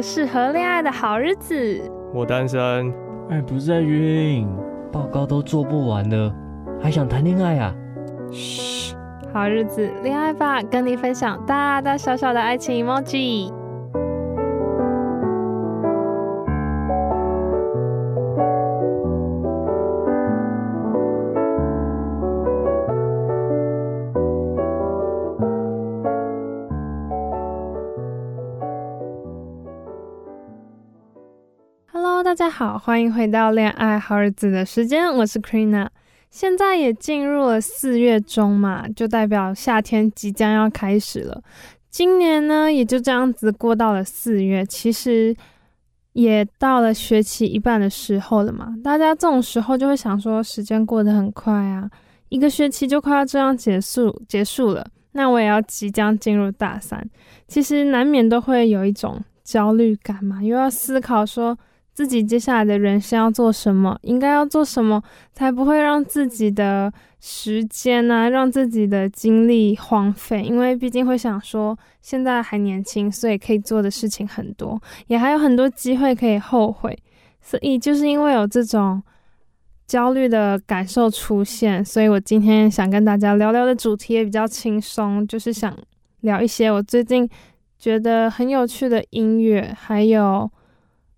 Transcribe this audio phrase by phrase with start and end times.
[0.00, 1.80] 适合恋爱的好日子，
[2.12, 2.92] 我单身。
[3.28, 4.48] 哎，不是在晕，
[4.92, 6.32] 报告都做不完了，
[6.80, 7.74] 还想谈恋爱啊？
[8.30, 8.94] 嘘，
[9.32, 13.52] 好日子，恋爱吧，跟你分享大大小小的爱情 emoji。
[31.98, 35.88] Hello，大家好，欢迎回到恋爱好日子的时间，我是 Krina。
[36.28, 41.42] 现在也进入了四月中嘛，就代表夏天即将要开始了。
[41.88, 45.34] 今年呢，也就这样子过到了四月，其实
[46.12, 48.74] 也到了学期一半的时候了嘛。
[48.84, 51.90] 大家这种时候就会想说，时间过得很快啊，
[52.28, 54.86] 一个学期就快要这样结束结束了。
[55.12, 57.08] 那我也要即将进入大三，
[57.48, 61.56] 其实难免都会有一种焦虑感嘛，又要思考说。
[61.96, 63.98] 自己接下来的人生要做什么？
[64.02, 65.02] 应该要做什么，
[65.32, 70.42] 才不会让自己的时间啊，让自己的精力荒废？
[70.42, 76.94] 因为毕竟会想说，现在还年轻，所以可以做的事情很多，也还有很多机会可以后悔。
[77.40, 79.02] 所以就是因为有这种
[79.86, 85.74] 焦虑的感受出现，所以我今天想跟大家聊聊的主题也比较轻松，就是想
[86.20, 87.26] 聊一些我最近
[87.78, 90.50] 觉得很有趣的音乐，还有。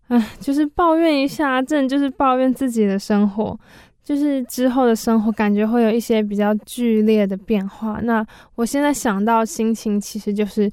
[0.09, 3.59] 唉，就是抱怨一下，真的就是抱怨自己的生活，
[4.03, 8.01] 就是之后的生活感觉会有一些比较剧烈的变化。
[8.03, 10.71] 那我现在想到心情，其实就是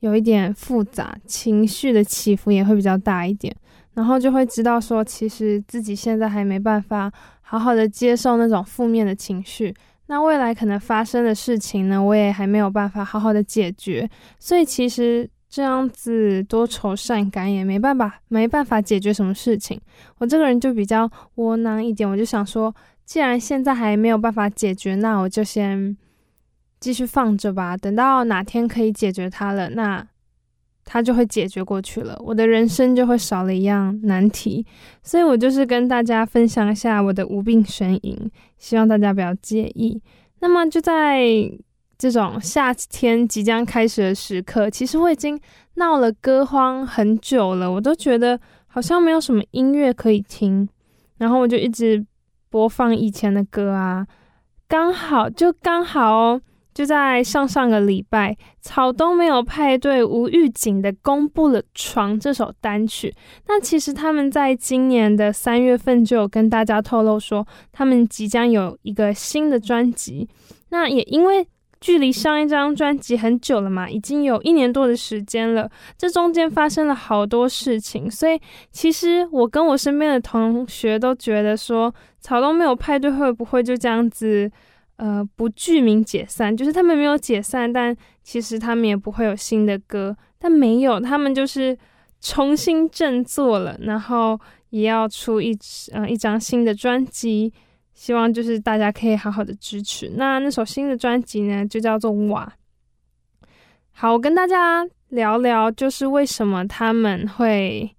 [0.00, 3.54] 有一点复杂，情绪的起伏也会比较大一点，
[3.92, 7.12] 然后就会知道说，其实自己现在还没办法
[7.42, 9.74] 好好的接受那种负面的情绪。
[10.06, 14.08] 那未来可能发生的事情呢，我也还没有办法好好的解决，
[14.38, 15.28] 所以其实。
[15.52, 19.78] 这样子多愁善感也没办法，没办法解决什么事情。
[20.16, 22.74] 我这个人就比较窝囊一点，我就想说，
[23.04, 25.94] 既然现在还没有办法解决，那我就先
[26.80, 27.76] 继续放着吧。
[27.76, 30.02] 等到哪天可以解决它了，那
[30.86, 34.64] 它就会解决过去了，我的人生就会少了一样难题。
[35.02, 38.18] 所以我就是跟大家分享一下我的无病呻吟，
[38.56, 40.00] 希望大家不要介意。
[40.40, 41.52] 那么就在。
[42.02, 45.40] 这种夏天即将开始的时刻，其实我已经
[45.74, 50.68] 闹了歌荒很久了，我都觉得好像没有什么音乐可以听，
[51.18, 52.04] 然后我就一直
[52.50, 54.04] 播放以前的歌啊，
[54.66, 56.40] 刚好就刚好哦，
[56.74, 63.14] 就在上上个礼拜，草东没有派对无预警的公布了《床》这首单曲。
[63.46, 70.28] 那其实他们在今年的三月份就有跟大家透露说，他们即将有一个新的专辑。
[70.70, 71.46] 那也因为。
[71.82, 75.68] 距离上一张专辑很久了嘛，已经有一年多的时间了。
[75.98, 78.40] 这中间发生了好多事情，所以
[78.70, 84.48] 其实我跟我身边的同学都觉得说，草东没有派对会不会就这样子，
[84.96, 86.56] 呃，不具名解散？
[86.56, 90.16] 就是他们没有解散，但其实他们也不会有新的歌。
[90.38, 91.76] 但没有，他们就是
[92.20, 94.38] 重新振作了，然后
[94.70, 95.52] 也要出一
[95.92, 97.52] 嗯、一张新的专辑。
[97.94, 100.10] 希望就是大家可以好好的支持。
[100.16, 102.52] 那那首新的专辑呢，就叫做《瓦》。
[103.92, 107.94] 好，我跟大家聊聊，就是为什么他们会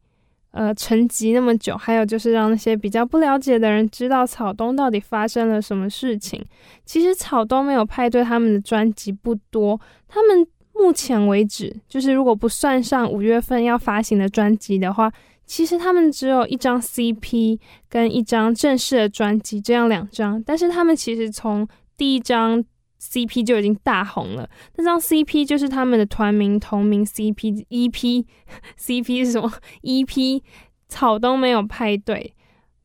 [0.51, 6.43] 呃沉寂那么久，还有就是让那些比较不了解的人知道草东到底发生了什么事情。
[6.83, 15.13] 其实草东没有派对，他们的专辑不多，他们目前为止，就是如果不算上五月份要发行的专辑的话，
[15.53, 20.41] 其实他们只有一张 CP 跟一张正式的专辑这样两张。
[20.41, 22.63] 但是他们其实从第一张
[22.99, 24.49] CP 就已经大红了。
[24.77, 28.25] 那张 CP 就是他们的团名同名 CP EP
[28.79, 29.53] CP 是什么
[29.83, 30.41] ？EP
[30.89, 32.33] 草东没有派对。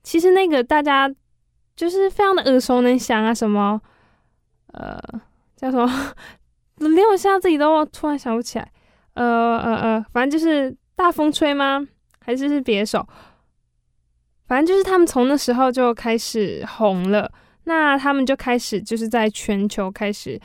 [0.02, 1.10] 其实那个大家
[1.74, 3.80] 就是非常的耳熟能详啊，什么
[4.74, 5.00] 呃
[5.56, 5.90] 叫什么？
[6.86, 8.70] 连我现在自己都突然想不起来，
[9.14, 11.88] 呃呃呃，反正就是大风吹吗？
[12.28, 13.08] 还是是别手？
[14.46, 17.32] 反正就是他们从那时候就开始红了，
[17.64, 20.38] 那他们就开始就是在全球开始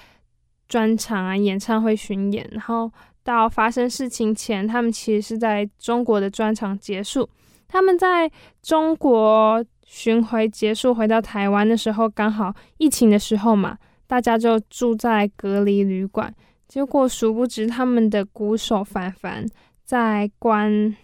[0.69, 2.89] 专场啊、演唱会巡演，然后
[3.21, 7.29] 到发生事情前，他们其实是在中国的专场结束。
[7.67, 8.31] 他们在
[8.61, 13.77] 中国巡回结束，回到台湾的时候，刚好疫情的时候嘛。
[14.05, 16.31] 大家就住在隔离旅馆，
[16.67, 19.43] 结果殊不知他们的鼓手凡凡
[19.83, 20.95] 在关，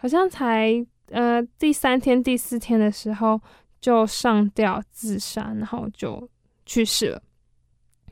[0.00, 3.40] 好像才呃第三天、第四天的时候
[3.80, 6.28] 就上吊自杀，然后就
[6.64, 7.22] 去世了。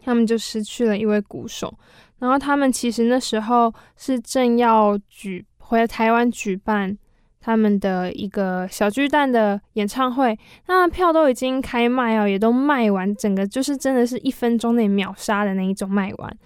[0.03, 1.73] 他们就失去了一位鼓手，
[2.19, 6.97] 然后他们其实那时候是正要举回台湾举办。
[7.41, 10.37] 他们的一个小巨蛋的演唱会，
[10.67, 16.39] 那票都已经开卖哦，也都卖完，整个就是真的是一分钟内秒杀的那一种卖完。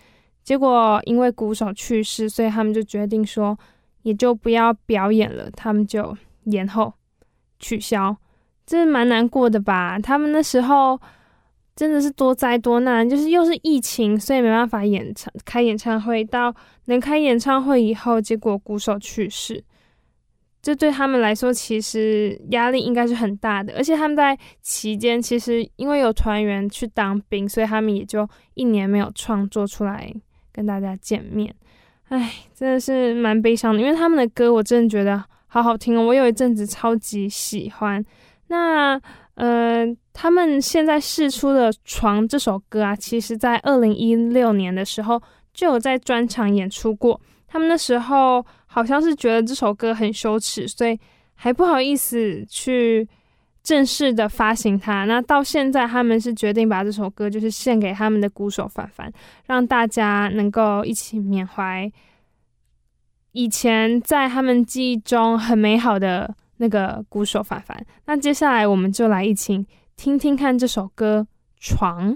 [0.44, 3.58] 结果因为鼓手去世，所以他们就决定说，
[4.02, 6.92] 也就不要表演了，他们就延后
[7.58, 8.16] 取消，
[8.66, 9.98] 这蛮难过的吧？
[9.98, 11.00] 他们那时候
[11.74, 16.54] 真的是多灾多难，就是又是疫情，所以没办法演唱开演唱会，到
[16.86, 19.64] 能开演唱会以后，结果鼓手去世。
[20.60, 30.14] 这对他们来说，其实压力应该是很大的，而且他们在期间，其实因为有团员去当兵，所以他们也就一年没有创作出来
[30.52, 31.52] 跟大家见面。
[32.12, 38.04] 唉，真的是蛮悲伤的，因为他们的歌我真的觉得好好听哦，我有一阵子超级喜欢。
[38.48, 39.00] 那
[39.36, 45.22] 呃，他们现在试出的《床》这首歌啊，其实在二零一六年的时候
[45.54, 47.18] 就有在专场演出过。
[47.48, 51.00] 他们那时候好像是觉得这首歌很羞耻，所以
[51.34, 53.08] 还不好意思去
[53.62, 55.04] 正式的发行它。
[55.04, 59.12] 那到现在，他们是决定把这首歌就是献给他们的鼓手凡凡，
[59.46, 61.90] 让大家能够一起缅怀
[63.32, 67.86] 以前在他们记忆中很美好的那个鼓手凡凡。
[68.06, 69.66] 那接下来，我们就来一起
[69.96, 71.26] 听听看这首歌
[71.58, 72.12] 《床》。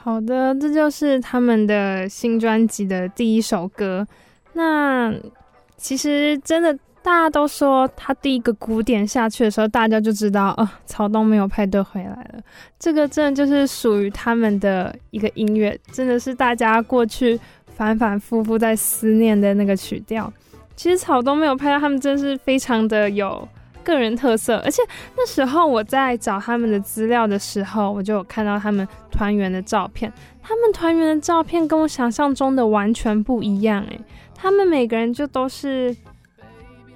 [0.00, 4.06] 好的，这就是他们的新专辑的第一首歌。
[4.54, 5.12] 那
[5.78, 12.40] 其实真的，大家都说他第一个鼓点下去的时候，大家就知道哦，草东没有派对回来了。
[12.78, 17.40] 这个真的就是属于他们的一个音乐，真的是大家过去
[17.74, 20.30] 反反复复在思念的那个曲调。
[20.76, 23.48] 其实草东没有派对，他们真是非常的有。
[23.84, 24.82] 个人特色，而且
[25.16, 30.12] 那时候我在找他们的资料的时候，我就有看到他们团员的照片。
[30.42, 33.98] 他们团员的照片跟我想象中的完全不一样，诶，
[34.40, 35.94] 他们每个人就都是，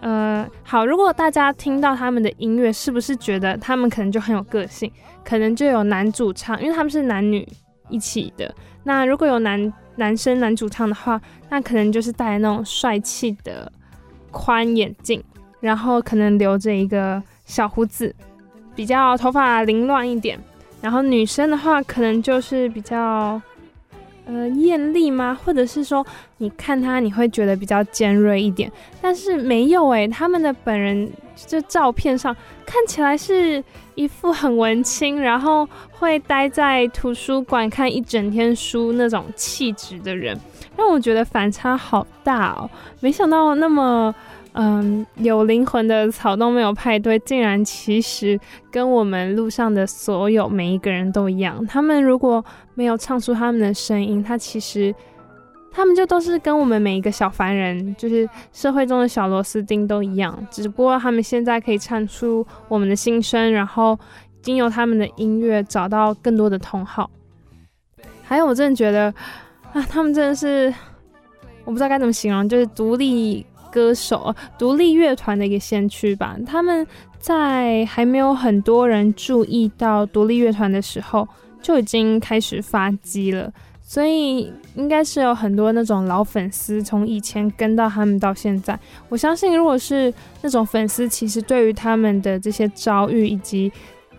[0.01, 0.87] 呃，好。
[0.87, 4.91] 如果大家听到他们的音乐，是不是觉得他们可能就很有个性？
[5.25, 7.47] 可能就有男主唱，因为他们是男女
[7.89, 8.55] 一起的。
[8.85, 11.21] 那如果有男男生男主唱的话，
[11.51, 13.71] 那可能就是戴那种帅气的
[14.31, 15.23] 宽眼镜。
[15.61, 18.13] 然后可能留着一个小胡子，
[18.75, 20.37] 比较头发凌乱一点。
[20.81, 23.41] 然后女生的话，可能就是比较
[24.27, 25.39] 呃艳丽吗？
[25.45, 26.05] 或者是说，
[26.39, 28.71] 你看他你会觉得比较尖锐一点。
[29.01, 33.63] 但是没有诶，他们的本人就照片上看起来是
[33.95, 40.39] 一副很文青，然后会待在图书馆看一整天书那种气质的人，
[40.77, 42.71] 让我觉得反差好大哦。
[43.01, 44.15] 没想到那么。
[44.55, 48.39] 嗯，有灵魂的草东没有派对，竟然其实
[48.71, 51.67] 跟我们路上的所有每一个人都一样。
[51.67, 52.45] 他们如果
[52.75, 54.95] 没有唱出他们的声音，他其实
[55.71, 60.47] 他们就都是跟我们每一个小凡人，就是社会中的小螺丝钉都一样。
[60.51, 63.99] 只不过他们现在可以唱出我们的心声，然后
[64.43, 67.11] 经由他们的音乐找到更多的同好。
[68.23, 69.05] 还有，我真的觉得
[69.73, 70.71] 啊，他们真的是
[71.65, 73.47] 我不知道该怎么形容，就是独立。
[73.73, 76.37] 歌手，独立乐团的一个先驱吧。
[76.47, 76.87] 他们
[77.19, 81.27] 在还没有很多人注意到独立乐团的时候，
[81.63, 83.51] 就已经开始发迹了。
[83.85, 88.79] 所以应该是有很多那种老粉丝，从以前跟到他们到现在。
[89.11, 93.71] 我相信，如果是那种粉丝，其实对于他们的这些遭遇以及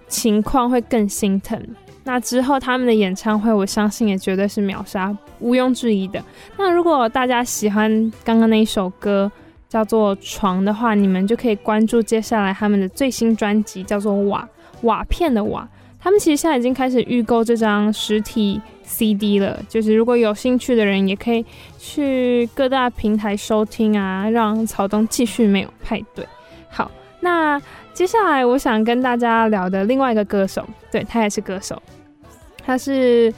[0.07, 1.59] 情况会更心疼。
[2.03, 6.21] 那之后他们的演唱会，我相信也绝对是秒杀，毋庸置疑的。
[6.57, 9.31] 那如果大家喜欢刚刚那一首歌，
[9.73, 14.47] 叫做床的话，你们就可以关注接下来他们的最新专辑，叫做瓦
[14.83, 15.67] 瓦片的瓦。
[15.99, 21.43] 他们其实现在已经开始预购这张实体 CD 了，就是如果有兴趣的人，也可以
[21.79, 26.23] 去各大平台收听啊，让草东继续没有派对。
[26.69, 27.59] 好，那
[27.95, 31.81] 接下来我想跟大家聊的另外一个歌手，对，他也是歌手，
[32.63, 33.33] 他是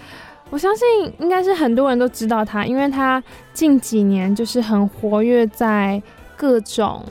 [0.49, 0.85] 我相信
[1.19, 3.23] 应该是很多人都知道他，因为他
[3.53, 6.03] 近几年就是很活跃在。
[6.35, 7.05] 各种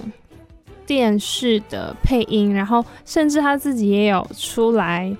[0.86, 5.14] 电视的配音，然后甚至他自己也有出来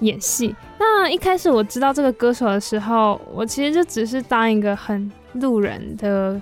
[0.00, 0.54] 演戏。
[0.78, 6.40] 那一开始我知道这个歌手的时候，我其实就只是当一个很路人的。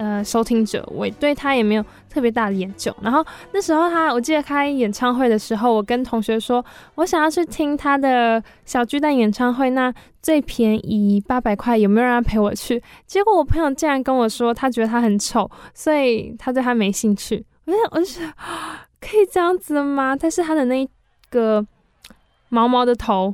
[0.00, 1.84] 呃，收听者，我对他也没有
[2.18, 2.92] 特别大的研究。
[3.00, 6.64] 然后那时候他，我记得开演唱会的时候，我跟同学说，
[6.96, 12.82] 我想要去听他的小巨蛋演唱会，那最便宜八百块，有没有人陪我去？
[13.06, 17.46] 结果我朋友竟然跟我说，他觉得他很丑，所以他对他没兴趣。
[17.66, 18.28] 我就我就想，
[19.00, 20.16] 可以这样子吗？
[20.18, 20.88] 但是他的那
[21.30, 21.64] 个
[22.48, 23.32] 毛毛的头。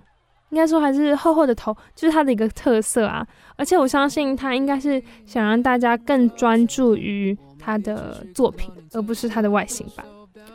[0.50, 3.26] 应该说还是厚厚的头，就是他的一个特色啊。
[3.56, 10.04] 而且我相信他应该是想让大家更专注于他的作品，而不是他的外形吧。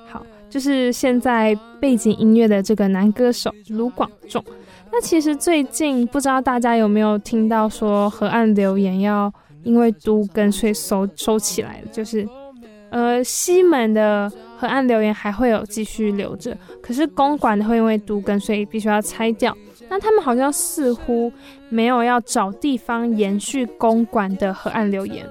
[0.07, 4.43] 好，就是现在背景音乐的这个男歌手卢广仲。
[4.91, 9.31] 那其实最近不知道大家有没有听到说河岸留言要
[9.63, 12.27] 因为都更所以收收起来了，就是
[12.89, 19.55] 呃西门的河岸留言还会有继续留着，可是公馆的会因为都更所以必须要拆掉。
[19.89, 21.31] 那他们好像似乎
[21.69, 25.25] 没有要找地方延续公馆的河岸留言。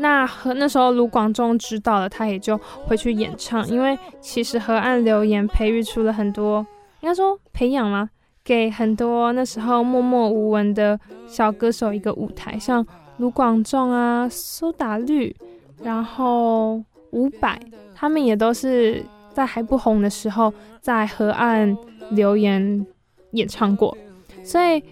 [0.00, 6.66] 那和那时候卢广仲知道了，他也就回去演唱，因为其实河岸留言培育出了很多，
[7.00, 8.08] 应该说培养吗？
[8.42, 12.84] 给很多那时候默默无闻的小歌手一个舞台，像
[13.18, 15.36] 卢广仲啊、苏打绿，
[15.82, 17.60] 然后伍佰，
[17.94, 19.04] 他们也都是
[19.34, 21.76] 在还不红的时候在河岸
[22.10, 22.86] 留言
[23.32, 23.96] 演唱过，
[24.42, 24.82] 所以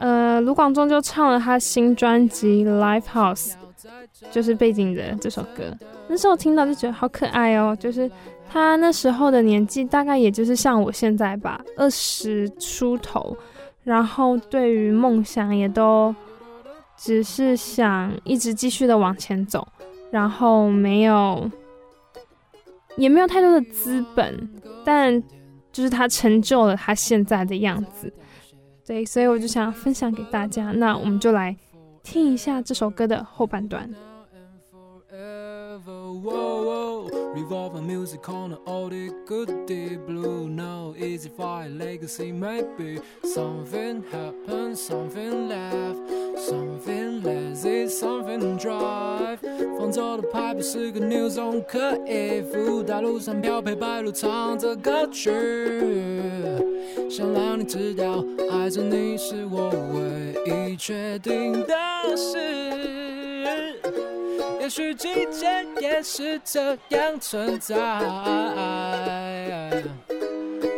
[0.00, 3.52] 呃，卢广仲就唱了他新专辑《Live House》，
[4.30, 5.76] 就是背景的这首歌。
[6.08, 8.10] 那时候听到就觉得好可爱哦，就是。
[8.50, 13.36] 他那时候的年纪大概也就是像我现在吧，二十出头，
[13.84, 16.14] 然后对于梦想也都
[16.96, 19.68] 只是想一直继续的往前走，
[20.10, 21.50] 然后没有
[22.96, 24.48] 也没有太多的资本，
[24.82, 25.22] 但
[25.70, 28.10] 就是他成就了他现在的样子，
[28.86, 31.54] 对，所以我就想分享给大家，那我们就来
[32.02, 33.86] 听一下这首歌的后半段。
[36.28, 40.48] Wow Revolver music on an oldie goodie blue.
[40.48, 45.98] No easy fire legacy, maybe something happens, something left.
[46.36, 49.38] Something lazy, something drive。
[49.78, 55.30] 放走的牌不是个 new zone，可以附大路上飘配白鹭唱着歌曲。
[57.10, 62.38] 想让你知道，爱着你是我唯一确定的事。
[64.68, 67.74] 也许季节也是这样存在。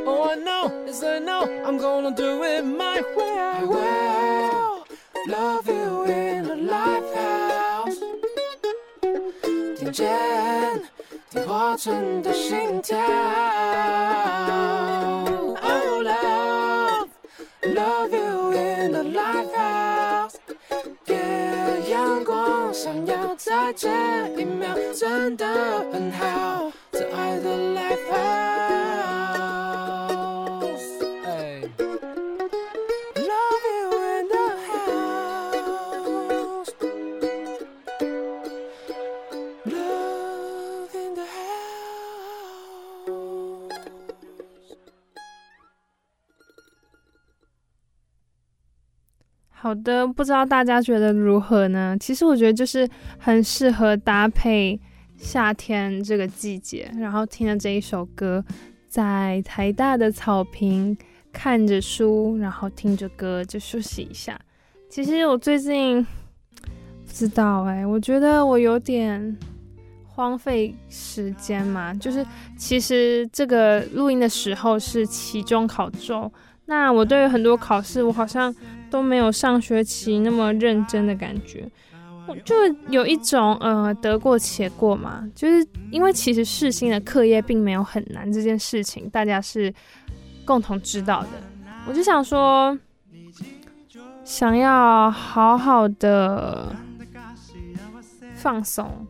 [0.07, 3.37] Oh, I know, yes I know, I'm gonna do it my way.
[3.37, 4.85] I will
[5.26, 7.98] love you in a lifehouse，。
[9.76, 10.09] 听见
[11.31, 12.96] 电话中的心跳。
[15.62, 17.09] Oh, love,
[17.62, 19.50] love you in a live
[22.90, 23.88] 想要在这
[24.37, 25.46] 一秒，真的
[25.92, 26.72] 很好。
[26.90, 28.11] 这爱的 Live
[49.70, 51.96] 好的，不知道大家觉得如何呢？
[52.00, 52.88] 其实我觉得就是
[53.20, 54.76] 很适合搭配
[55.16, 58.44] 夏天这个季节，然后听了这一首歌，
[58.88, 60.98] 在台大的草坪
[61.33, 64.37] 看着书，然后听着歌就休息一下。
[64.88, 69.38] 其实我最近不知道哎、我觉得我有点
[70.04, 76.33] 荒废时间嘛，就是其实这个录音的时候是期中考周，
[76.70, 78.54] 那我对于很多考试，我好像。
[78.90, 81.64] 都没有上学期那么认真的感觉，
[82.44, 82.56] 就
[82.88, 89.72] 有一种呃得过且过嘛，就是因为其实世新的课业并没有很难，这件事情大家是
[90.44, 91.28] 共同知道的。
[91.87, 92.76] 我就想说，
[94.24, 96.74] 想要好好的
[98.35, 99.06] 放松，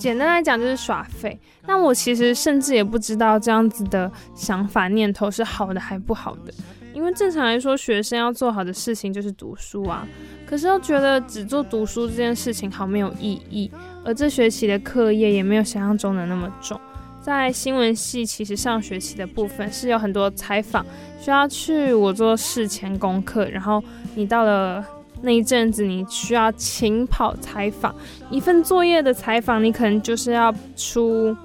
[0.00, 1.38] 简单来讲就是耍废。
[1.66, 6.52] 那我其实甚至也不知道这样子的想法念头是好的还不好的。
[6.94, 10.08] 因为正常来说，学生要做好的事情就是读书啊。
[10.46, 13.70] 可是又觉得只做读书这件事情好没有意义，
[14.02, 16.80] 而这学期的课业也没有想象中的那么重。
[17.20, 20.84] 在新闻系，其实上学期的部分是有很多采访，
[21.20, 23.84] 需要去我做事前功课，然后
[24.14, 24.82] 你到了
[25.22, 27.94] 那一阵子，你需要勤跑采访。
[28.30, 31.36] 一份作业的采访，你可能就是要出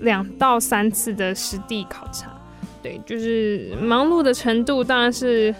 [0.00, 2.30] 两到三次的实地考察。
[2.82, 5.52] 对，就是忙碌的程度当然是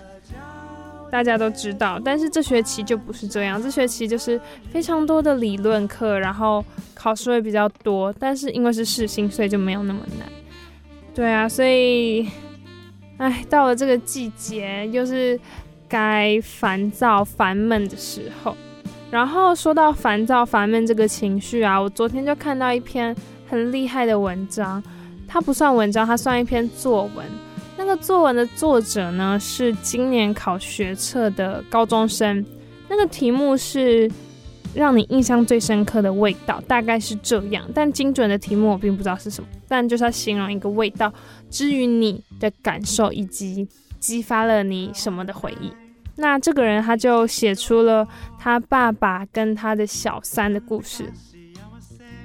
[1.11, 10.29] 大家都知道，但是这学期就不是这样，这学期就是非常多的理论课，然后考试会比较多，但是因为是试新，所以就没有那么难。
[11.15, 12.29] 对啊，所以，
[13.17, 15.41] 哎，到了这个季节，又是
[15.88, 18.57] 该烦躁烦闷的时候。
[19.11, 23.14] 然后说到烦躁烦闷这个情绪啊，我昨天就看到一篇
[23.49, 24.83] 很厉害的文章。
[25.29, 27.25] 它不算文章，它算一篇作文。
[27.77, 32.44] 那个作文的作者呢，是今年考学测的高中生。
[32.88, 34.11] 那个题目是
[34.75, 37.64] 让你印象最深刻的味道，大概是这样。
[37.75, 41.12] 但精准的题目我并不知道是什么，但就是要形容一个味道，
[41.51, 43.66] 之于你的感受以及
[43.99, 45.73] 激发了你什么的回忆。
[46.17, 48.07] 那这个人他就写出了
[48.39, 51.13] 他爸爸跟他的小三的故事。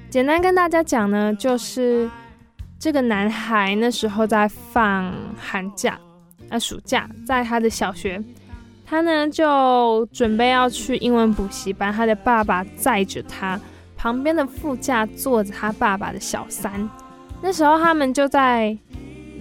[0.09, 2.09] 简单跟大家讲呢，就是
[2.79, 5.99] 这个男孩那时候在放寒假
[6.49, 8.21] 啊，暑假，在他的小学，
[8.85, 13.59] 他呢就准备要去英文补习班，他的爸爸载着他，
[13.97, 16.89] 旁边的副驾坐着他爸爸的小三。
[17.41, 18.77] 那时候他们就在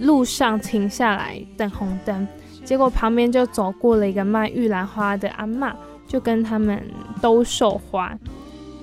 [0.01, 2.27] 路上停下来等红灯。
[2.63, 5.73] 结果旁边就走过了一个卖玉兰花的阿嬷，
[6.07, 6.83] 就跟他们
[7.21, 8.15] 兜售花。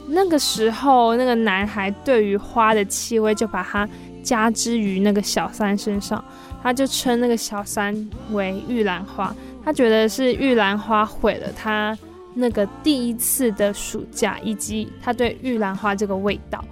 [0.08, 3.88] 那个时候，那个男孩对于花的气味就把它
[4.22, 6.22] 加之于那个小三身上，
[6.62, 7.94] 他就称那个小三
[8.32, 9.34] 为玉兰花。
[9.64, 11.96] 他觉得是玉兰花毁了他
[12.34, 16.64] 那个第一次的暑假，以及他对玉兰花这个味道。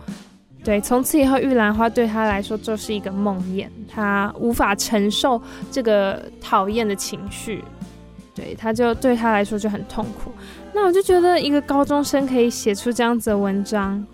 [0.66, 7.62] 对，从此以后，玉兰花对他来说就是一个梦魇，他无法承受这个讨厌的情绪，
[8.34, 10.32] 对，他就对他来说就很痛苦。
[10.74, 14.04] 那我就觉得一个高中生可以写出这样子的文章，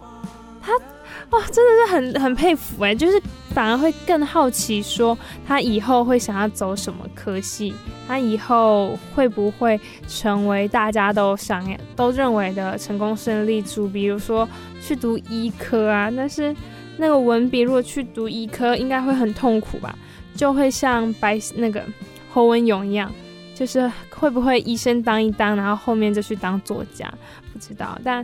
[1.33, 3.21] 哇，真的是很很佩服哎，就是
[3.55, 5.17] 反而会更好奇，说
[5.47, 7.75] 他以后会想要走什么科系，
[8.07, 14.47] 他以后会不会成为大家都想要、都认为的成功胜利组，比如说
[14.83, 16.13] 去读医科啊。
[16.15, 16.55] 但是
[16.99, 19.97] 那个文笔如果去读医科，应该会很痛苦吧？
[20.37, 21.83] 就会像白那个
[22.31, 23.11] 侯文勇一样，
[23.55, 27.11] 就是会不会医生当一当，然后后面就去当作家？
[27.55, 28.23] 不知道，但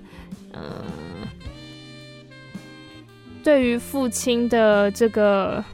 [0.52, 0.60] 嗯。
[3.42, 5.64] 对于父亲的这个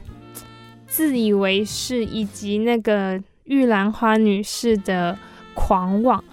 [0.87, 5.17] 自以为是，以及那个玉兰花女士的
[5.53, 6.23] 狂妄，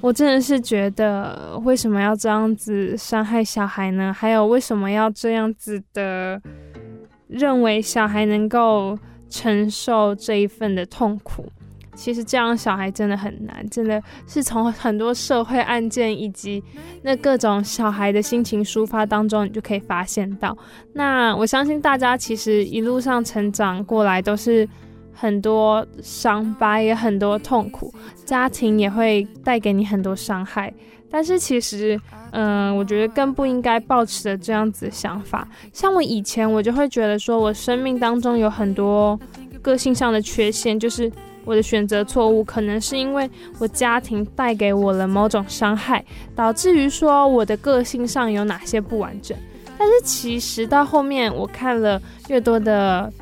[0.00, 4.12] 我真的是觉得为什么要这样子伤害小孩呢？
[4.12, 6.40] 还有为什么要这样子的
[7.28, 11.46] 认为小孩能够承受这一份的痛苦？
[11.94, 16.62] 其实这样小孩真的很难，真的是从很多社会案件以及
[17.02, 20.56] 那各种小孩的心情抒发当中，你就可以发现到。
[20.94, 24.66] 那我相信大家其实一路上成长过来都是
[25.12, 27.92] 很多伤疤，也很多痛苦，
[28.24, 30.72] 家庭也会带给你很多伤害。
[31.10, 32.00] 但是其实，
[32.30, 35.46] 嗯、我觉得更不应该抱持着这样子想法。
[35.74, 39.20] 像我以前，我就会觉得说我生命当中有很多
[39.60, 41.12] 个性上的缺陷，就是。
[41.44, 43.28] 我的选择错误，可能是因为
[43.58, 49.36] 我家庭带给我了某种伤害，导致于说我的个性上有哪些不完整。
[49.78, 53.12] 但是其实到后面我看了越多的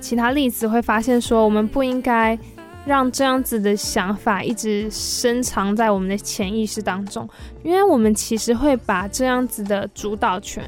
[0.00, 2.36] 其他例子，会发现说我们不应该
[2.84, 7.28] 让这样子的想法一直深藏在我们的潜意识当中，
[7.62, 10.64] 因为我们其实会把这样子的主导权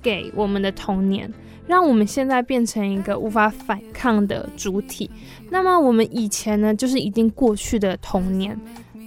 [0.00, 1.30] 给我们的童年。
[1.70, 5.08] 让我们现在变成一个无法反抗的主体。
[5.50, 8.58] 那么我们以前呢，就是已经过去的童年，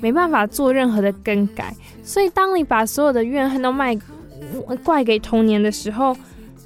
[0.01, 1.75] 没办法做任何的更改。
[2.03, 3.93] 所以，当你把所有的怨恨都卖
[4.81, 6.15] 怪给童年的时候，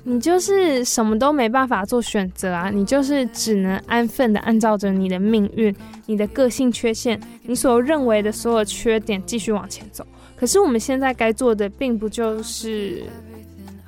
[0.03, 2.69] 你就是什么都没办法做选择啊！
[2.69, 10.05] 你就是只能安分的按照着你的命运、你的个性缺陷、你所认为的所有缺点继续往前走。
[10.35, 13.01] 可是我们现在该做的，并不就是，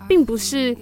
[0.07, 0.75] 并不是。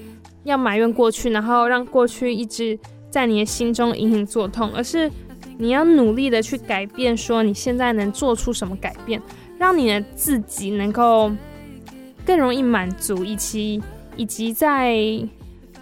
[0.48, 2.78] 要埋怨过去，然后让过去一直
[3.10, 5.12] 在你的心中隐隐作痛，而是
[5.58, 9.22] 你要努力的去改变，说你现在能做出什么改变，
[9.58, 11.32] 让你的自己能够
[12.26, 13.82] 更容易满足，以及
[14.16, 14.98] 以及在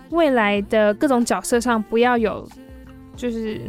[0.10, 2.48] 未来的各种角色上不要有，
[3.16, 3.62] 就是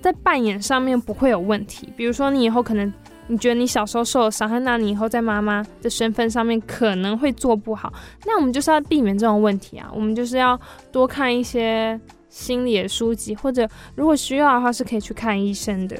[0.00, 1.88] 在扮演上面不会有问题。
[1.96, 2.92] 比如说，你以后可能。
[3.26, 7.92] 你觉得你小时候受了伤害，那你以后在妈妈的身份上面可能会做不好。
[8.26, 10.60] 那我们就是要避免这种问题啊，我们就是要
[10.92, 15.96] 多看一些心理的书籍，或者如果需要的话是可以去看医生的。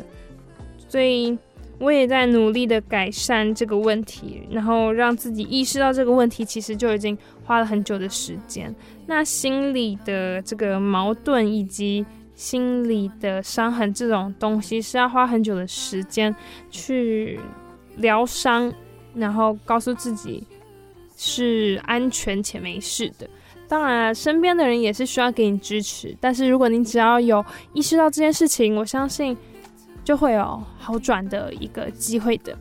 [0.87, 1.37] 所以
[1.79, 8.75] 我也在努力的改善这个问题，然后让自己意识到这个问题，其实就已经花了很久的时间。
[9.07, 12.05] 那心理的这个矛盾以及。
[12.35, 16.35] 心理的伤痕这种东西是要花很久的时间
[16.69, 17.39] 去
[17.97, 18.73] 疗伤，
[19.15, 20.45] 然后告诉自己
[21.17, 23.29] 是安全且没事的。
[23.69, 26.15] 当然，身边的人也是需要给你支持。
[26.21, 29.37] 但是，如果你只要有意识到这件事情，我相信
[30.05, 32.57] 就会有好转的一个机会的。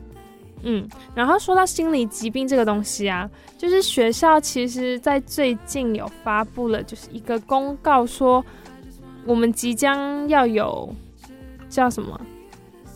[0.62, 8.44] 嗯，然后说到心理疾病这个东西啊，就是学校其实在最近有发布了，就是一个公告说。
[9.26, 10.92] 我们即将要有
[11.68, 12.20] 叫什么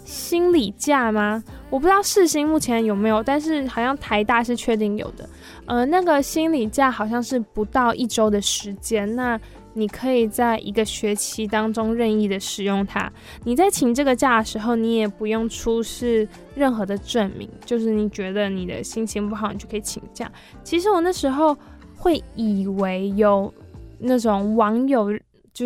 [0.04, 1.42] 心理假吗？
[1.70, 5.28] 我不知道世新目前有没有，但是好像台大是确定有的。
[5.66, 9.38] 呃，那个心理假好像是不到一周的时间，那
[9.74, 13.12] 你可以在一个学期当中任意的使用它。
[13.44, 20.30] 你在请这个假的时候，你也不用出示任何的证明，就是你觉得你的心情不好，你就可以请假。
[20.64, 21.54] 其实我那时候
[21.94, 23.52] 会以为有
[23.98, 25.10] 那种网友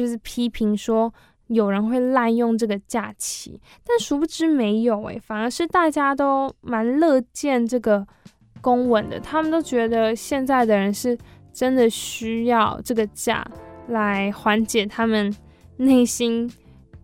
[0.00, 1.12] 就是批评说。
[1.48, 8.06] 有人会滥用这个假期，但殊不知没有诶，反而是大家都蛮乐见这个
[8.62, 9.20] 公文的。
[9.20, 11.18] 他们都觉得现在的人是
[11.52, 13.46] 真的需要这个假
[13.88, 15.34] 来缓解他们
[15.76, 16.50] 内心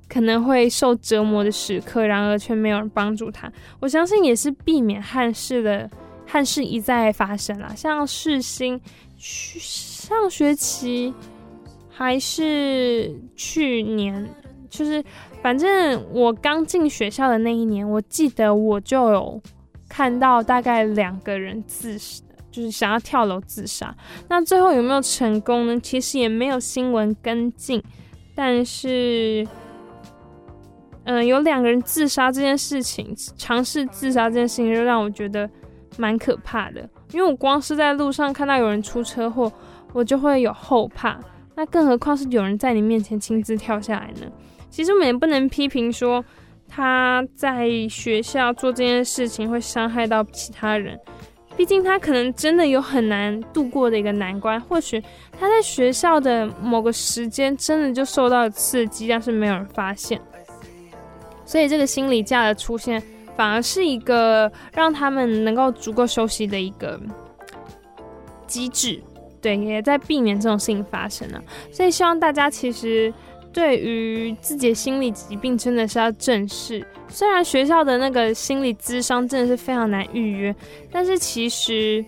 [0.09, 3.53] 可能会受折磨的时刻，然而却没有人帮助他。
[3.81, 5.91] 我相信也是避免憾事的
[6.25, 8.81] 憾事一再发生啦，像世新
[9.19, 11.13] 去上学期。
[11.99, 14.25] 还是去年，
[14.71, 15.03] 就是
[15.43, 19.43] 反正我刚进学校的那一年，我记得我就有
[19.89, 23.93] 看到大概两个人自杀，就是想要跳楼自杀。
[24.29, 25.81] 那最后有没有成功呢？
[25.81, 27.83] 其实也没有新闻跟进。
[28.33, 29.45] 但是，
[31.03, 35.51] 嗯、有两个人自杀这件事情，尝试自杀这件事情，就让我觉得
[35.97, 36.89] 蛮可怕的。
[37.11, 39.53] 因为我光是在路上看到有人出车祸，
[39.93, 41.19] 我就会有后怕。
[41.59, 44.31] 那更何况是有人在你面前亲自跳下来呢？
[44.71, 46.25] 其实我们也不能批评说
[46.69, 50.97] 他在学校做这件事情会伤害到其他人，
[51.57, 54.61] 毕竟他可能真的有很难度过的一个难关。
[54.61, 60.21] 或许他在学校的某个时间真的就受到刺激，但是没有人发现。
[61.45, 63.03] 所以这个心理价的出现，
[63.35, 67.01] 反而是一个让他们能够足够休息的一个
[68.47, 69.03] 机制。
[69.49, 73.11] 对，也在避免这种事情发生了，所以希望大家其实
[73.51, 76.87] 对于自己的心理疾病真的是要正视。
[77.09, 80.55] 虽然学校的那个心理咨商真的是非常难预约，
[80.93, 82.05] 但是其实，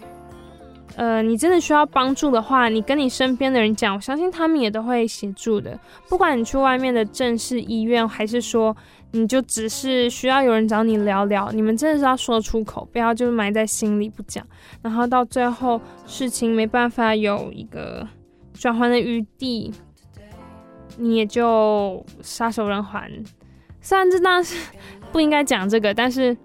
[0.96, 5.80] 呃，你真的需要帮助的话，你跟你身边的人讲，我相信他们也都会协助的。
[6.10, 8.76] 不管你去外面的正式医院，还是说。
[9.12, 14.46] 你就只是需要有人找你聊聊，你们真的是要说出口，不要就是埋在心里不讲，
[14.82, 18.06] 然后到最后事情没办法有一个
[18.54, 19.72] 转换的余地，
[20.96, 23.10] 你也就撒手人寰。
[23.80, 24.56] 虽然这当然是
[25.10, 26.36] 不应该讲这个，但是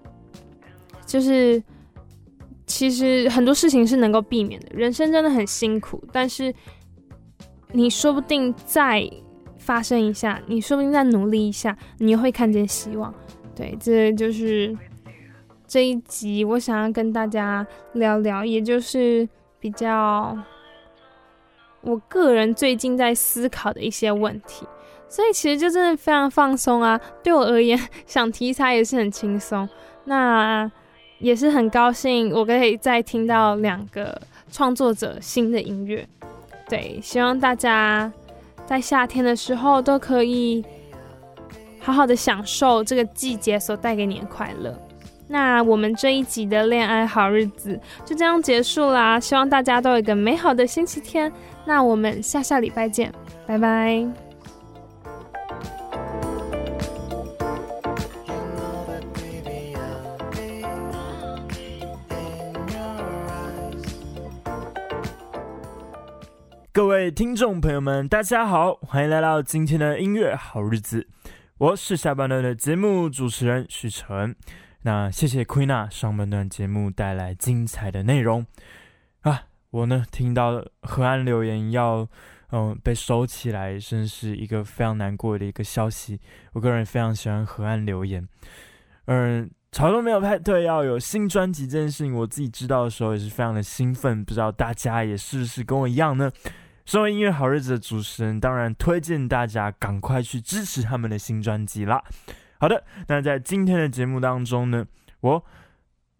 [1.06, 1.62] 就是
[2.66, 4.68] 其实很多事情是能够避免的。
[4.72, 6.52] 人生真的很辛苦，但是
[7.70, 9.08] 你说不定在。
[9.66, 13.12] 发生一下，你说不定再努力一下，你会看见希望。
[13.56, 14.74] 对，这就是
[15.66, 20.38] 这一集我想要跟大家聊聊，也就是比较
[21.80, 24.64] 我个人最近在思考的一些问题。
[25.08, 27.76] 所以其实就真的非常放松啊，对我而言，
[28.06, 29.68] 想题材也是很轻松。
[30.04, 30.70] 那
[31.18, 34.20] 也是很高兴，我可以再听到两个
[34.52, 36.06] 创作者新的音乐。
[36.68, 38.12] 对，希望大家。
[38.66, 40.64] 在夏天的时候，都可以
[41.80, 44.76] 好好的享受这个季节所带给你的快乐。
[45.28, 51.32] 那我们这一集的恋爱好日子就这样结束啦，希望大家都有一个美好的星期天。
[51.64, 53.12] 那我们下下礼拜见，
[53.46, 54.25] 拜拜。
[66.76, 71.08] 各位听众朋友们，大家好，欢迎来到今天的音乐好日子。
[71.56, 74.36] 我是下半段的节目主持人许晨。
[74.82, 78.44] 那谢谢 Queena 上半段节目带来精彩的内容
[79.22, 79.44] 啊。
[79.70, 82.06] 我呢听到河岸留言要
[82.50, 86.20] 嗯被收起来，真是一个非常难过的一个消息。
[86.52, 88.28] 我个人非常喜欢河岸留言。
[89.06, 94.22] 嗯，潮州没有派对要有新专辑这件事情，我自己知道的时候也是非常的兴奋。
[94.22, 96.30] 不知道大家也是不是跟我一样呢？
[96.86, 102.02] 身为音乐好日子的主持人，当然推荐大家赶快去支持他们的新专辑啦。
[102.58, 104.86] 好的，那在今天的节目当中呢，
[105.20, 105.44] 我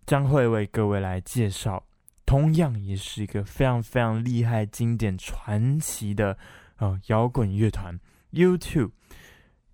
[0.05, 1.87] 将会为各位来介绍，
[2.27, 6.37] 同样也是一个非常非常厉害、经典、传奇的
[6.79, 7.97] 呃摇滚乐团
[8.33, 8.91] U2，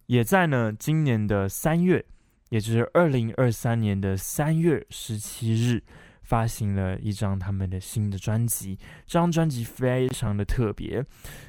[0.06, 2.04] 也在呢今年的三月，
[2.50, 5.82] 也就是二零二三年的三月十七日。
[6.32, 11.04] 发行了一张他们的新的专辑，这张专辑非常的特别。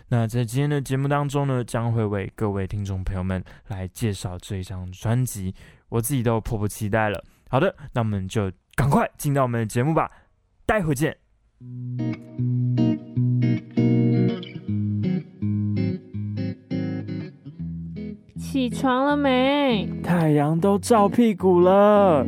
[0.10, 5.56] 那在今天的节目当中呢，将会为各位听众朋友们来介绍这一张专辑，
[5.88, 7.24] 我自己都迫不及待了。
[7.48, 10.12] 好的，那我们就赶快进到我们的节目吧，
[10.66, 11.18] 待会见。
[18.38, 19.90] 起床了没？
[20.04, 22.26] 太阳都照屁股了。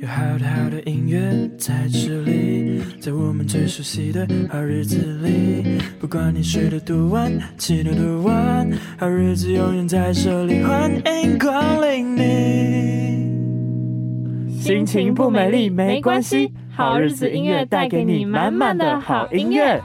[0.00, 1.20] 有好好的音乐
[1.58, 10.88] 在这里，在我们最熟悉的好日子里，不管你睡得多晚，起得多晚，好日子永远在这里，欢
[11.24, 12.22] 迎光临你。
[14.60, 19.82] 心情不美丽没关系，好日子音乐带给你满满的好音乐。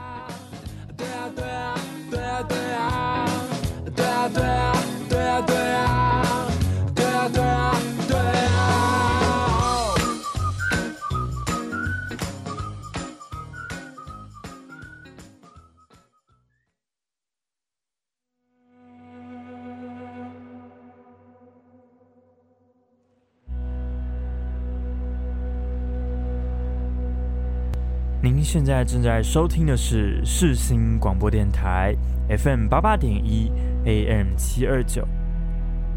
[28.54, 31.92] 现在正在收听的是世新广播电台
[32.28, 33.50] FM 八八点一
[33.84, 35.04] AM 七二九，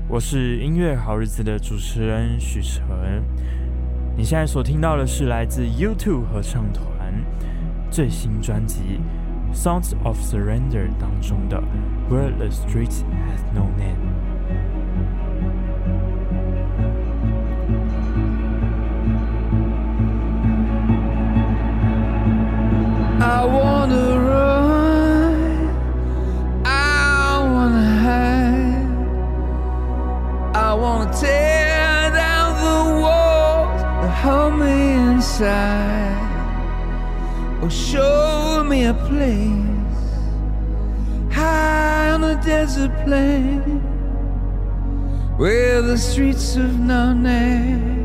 [0.08, 2.84] 我是音乐好日子的主持人许晨。
[4.16, 6.84] 你现在所听到的是来自 YouTube 合唱团
[7.92, 9.00] 最新专辑
[9.56, 11.62] 《Songs of Surrender》当中的
[12.12, 14.02] 《Where the Street Has No Name》。
[23.20, 25.70] I wanna run,
[26.64, 28.88] I wanna hide,
[30.56, 36.16] I wanna tear down the walls that hold me inside.
[37.64, 39.68] Oh, show me a place
[41.34, 43.82] high on a desert plain
[45.38, 47.97] where the streets have no name.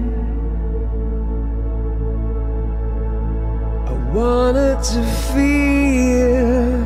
[4.12, 6.76] Wanted to feel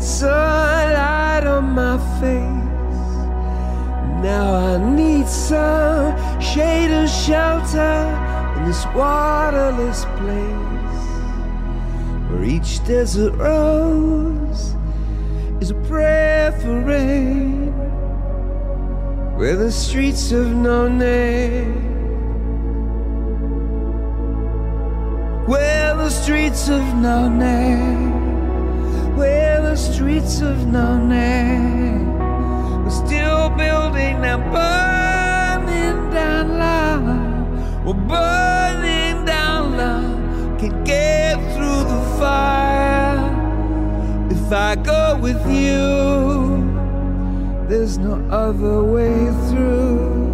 [0.00, 2.56] sunlight on my face.
[4.22, 7.98] Now I need some shade and shelter
[8.56, 10.56] in this waterless place
[12.30, 14.74] where each desert rose
[15.60, 17.70] is a prayer for rain,
[19.36, 21.85] where the streets have no name.
[26.26, 28.10] Streets of no name,
[29.16, 32.18] where the streets of no name,
[32.82, 37.86] we're still building and burning down love.
[37.86, 43.22] We're burning down love, can get through the fire.
[44.28, 45.78] If I go with you,
[47.68, 50.25] there's no other way through.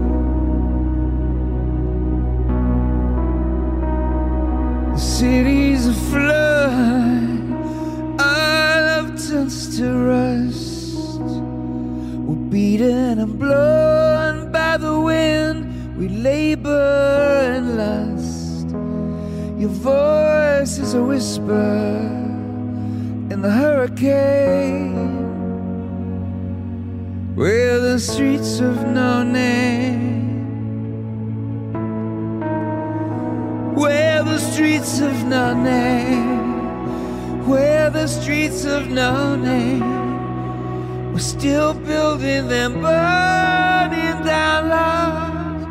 [5.22, 7.54] City's aflood,
[8.18, 11.30] our love turns to rust.
[12.26, 18.66] We're beaten and blown by the wind, we labor and lust.
[19.60, 21.76] Your voice is a whisper
[23.32, 24.96] in the hurricane,
[27.36, 30.21] where the streets of no name.
[34.82, 44.24] Streets of no name, where the streets of no name, we're still building them, burning
[44.24, 45.62] down love.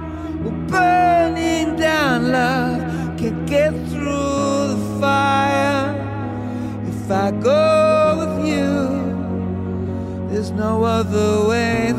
[0.46, 5.94] We're burning down love, can't get through the fire.
[6.88, 11.92] If I go with you, there's no other way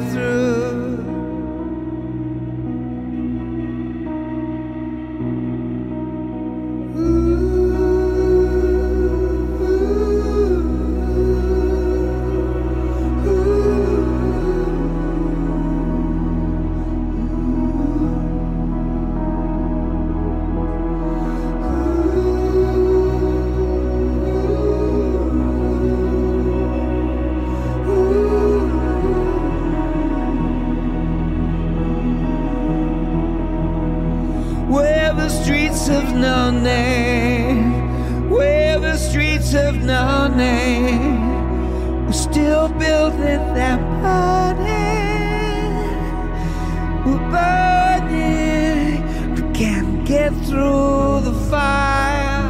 [50.53, 52.45] through the fire.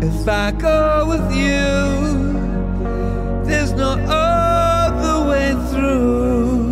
[0.00, 1.52] If I go with you,
[3.44, 6.64] there's no other way through.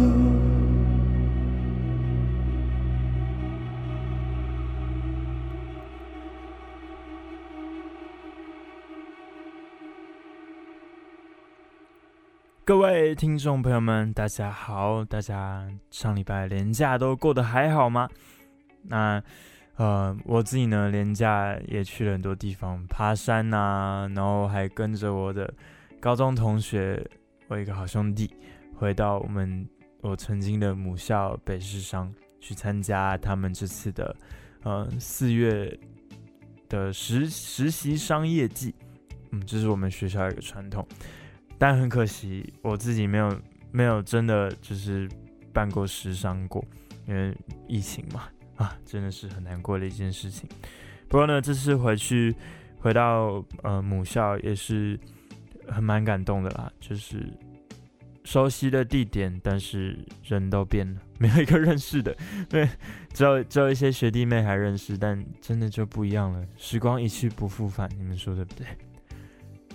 [12.64, 15.04] 各位听众朋友们，大家好！
[15.04, 18.08] 大家上礼拜连假都过得还好吗？
[18.84, 19.22] 那呃，
[19.82, 25.52] 呃我自己呢，连假也去了很多地方，爬山呐、啊，然后还跟着我的
[25.98, 27.04] 高中同学，
[27.48, 28.32] 我一个好兄弟，
[28.76, 29.68] 回到我们
[30.00, 34.14] 我曾经的母校北师商，去参加他们这次的
[34.62, 35.76] 呃四月
[36.68, 38.72] 的实实习商业季，
[39.32, 40.86] 嗯，这是我们学校一个传统。
[41.58, 43.36] 但很可惜，我自己没有
[43.72, 45.08] 没有真的就是
[45.52, 46.64] 办过实商过，
[47.08, 48.28] 因为疫情嘛，
[48.62, 50.48] 啊，真的是很难过的一件事情。
[51.08, 52.34] 不过呢，这次回去
[52.78, 54.98] 回到呃母校也是
[55.68, 57.32] 很蛮感动的啦，就是
[58.24, 62.16] 熟悉的地点，但是人都变了，没有一个认识的，
[62.48, 62.68] 对，
[63.12, 66.46] 只有只有一些学弟妹还认识，但真的就不一样了。
[66.56, 68.66] 时光一去不复返，你们说对不对？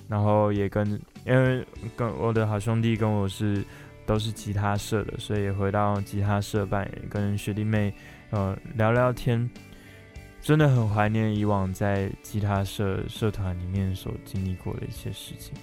[0.07, 0.89] 然后也跟，
[1.25, 1.65] 因为
[1.97, 3.61] 跟我的好兄弟跟我是
[4.05, 7.93] 都是吉他社的，所以回到吉他社办，跟学弟妹
[8.30, 9.49] 呃聊聊天，
[10.41, 15.53] 真的很怀念以往在吉他社社团里面所经历过的一些事情。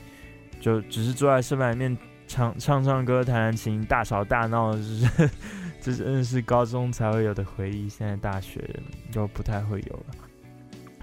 [0.60, 1.96] 就只是坐在社办里面
[2.26, 5.30] 唱唱唱歌、弹弹琴、大吵大闹， 就是
[5.80, 8.62] 这真的是高中才会有的回忆，现在大学
[9.10, 10.14] 就不太会有了。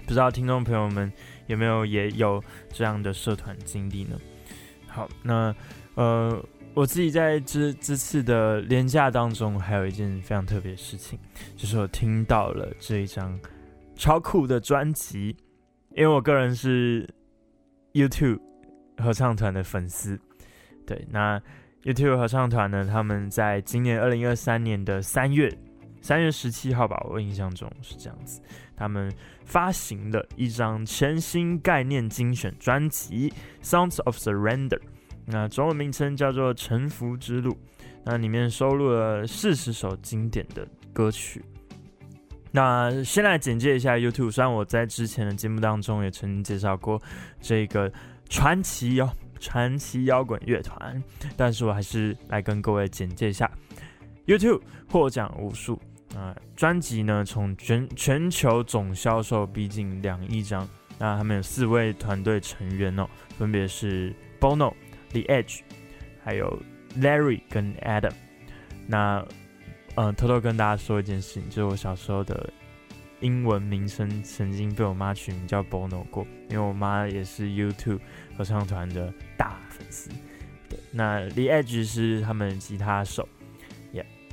[0.04, 1.10] 不知道听众朋友们
[1.46, 2.42] 有没有也有
[2.72, 4.18] 这样的社团经历呢？
[4.88, 5.54] 好，那
[5.94, 6.44] 呃，
[6.74, 11.18] 我自己在这这次的连假当中，还有一件非常特别的事情，
[11.54, 13.38] 就是我听到了这一张
[13.94, 15.36] 超酷的专辑，
[15.90, 17.06] 因为我个人是
[17.92, 18.40] YouTube
[18.96, 20.18] 合唱团的粉丝。
[20.86, 21.40] 对，那
[21.84, 25.54] YouTube 合唱团呢，他们在今年二零二三年的三月
[26.00, 28.40] 三月十七号吧，我印象中是这样子。
[28.74, 29.12] 他们
[29.44, 33.30] 发行了一张全新概念精选专辑
[33.62, 34.78] 《Sounds of Surrender》，
[35.26, 37.52] 那中文名称叫做《臣服之路》。
[38.04, 41.44] 那里面收录了四十首经典的歌曲。
[42.50, 47.00] 那先来简介一下 YouTube，虽然我在之前的节目当中也曾经介绍过
[47.40, 47.90] 这个
[48.28, 49.08] 传奇摇，
[49.38, 51.02] 传奇摇滚乐团，
[51.36, 53.50] 但是我还是来跟各位简介一下
[54.26, 54.60] YouTube
[54.90, 55.80] 获奖无数。
[56.14, 60.68] 啊，专辑呢，从全全球总销售逼近两亿张。
[60.98, 63.08] 那他们有四位团队成员哦，
[63.38, 64.74] 分别是 Bono、
[65.12, 65.60] The Edge，
[66.24, 66.60] 还有
[66.98, 68.12] Larry 跟 Adam。
[68.86, 69.26] 那，
[69.94, 72.52] 呃，偷偷跟大家说一件事情，就是我小时候的
[73.20, 78.00] 英文名称曾经被我妈取名叫 Bono 过，因为我妈也是 YouTube
[78.36, 80.10] 合唱团的大粉丝。
[80.68, 83.28] 对，那 The Edge 是他们吉他手。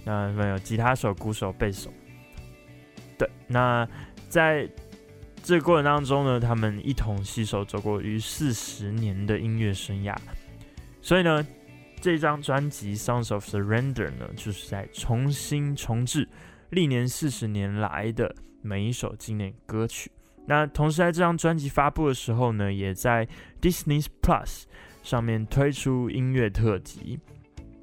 [0.06, 1.94] 那没有吉他手、鼓手、贝手，
[3.18, 3.30] 对。
[3.48, 3.88] 那
[4.30, 4.68] 在
[5.44, 10.16] 这个过程当中呢，他们一同携手走过逾四十年的音乐生涯。
[11.02, 11.45] 所以呢，
[12.02, 16.28] 这张专辑《Sounds of Surrender》呢，就是在重新重制
[16.70, 20.12] 历年四十年来的每一首经典歌曲。
[20.45, 23.28] 那同时在这张专辑发布的时候呢，也在
[23.62, 24.64] Disney Plus
[25.04, 27.20] 上面推出音乐特辑，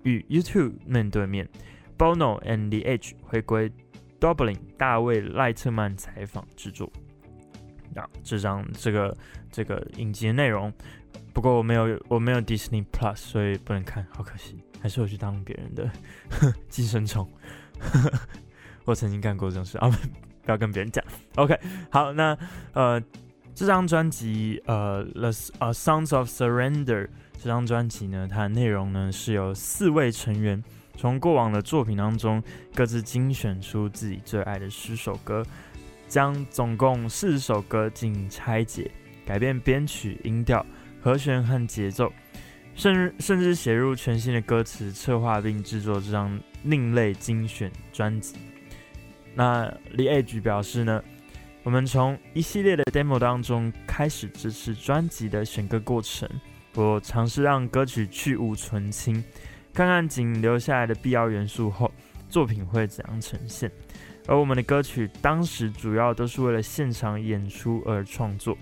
[0.03, 1.49] 与 YouTube 面对面。
[1.97, 3.73] Bono and the Edge 回归
[4.21, 6.93] Dublin，大卫赖特曼采访制作。
[7.95, 9.17] 啊，这张这个
[9.51, 10.71] 这个影集的内容，
[11.37, 14.59] 不过我没有我没有 Disney Plus，所以不能看，好可惜。
[14.81, 15.91] 还是我去当别人的
[16.67, 17.31] 寄生虫。
[18.87, 19.91] 我曾经干过这种事啊，
[20.45, 21.05] 不要跟别人讲。
[21.35, 21.55] OK，
[21.91, 22.35] 好，那
[22.73, 22.99] 呃，
[23.55, 27.07] 这张专辑呃，The 呃 Sounds of Surrender
[27.37, 30.65] 这张专辑呢，它的内容呢是由四位成员。
[30.97, 32.43] 从过往的作品当中，
[32.75, 35.45] 各自精选出自己最爱的十首歌，
[36.09, 38.91] 将总共四十首歌进行拆解、
[39.27, 40.65] 改变编曲、音调、
[41.07, 42.13] 和弦和节奏，
[42.75, 48.35] 甚至甚至写入全新的歌词，策划并制作这张另类精选专辑。
[49.33, 51.01] 那 The Edge 表示呢，
[51.63, 56.29] 我们从一系列的 demo 当中开始支持专辑的选歌过程，
[56.75, 59.23] 我尝试让歌曲去芜存菁。
[59.73, 61.89] 看看仅留下来的必要元素后，
[62.29, 63.71] 作品会怎样呈现？
[64.27, 68.59] 而我们的歌曲当时主要都是为了现场演出而创作，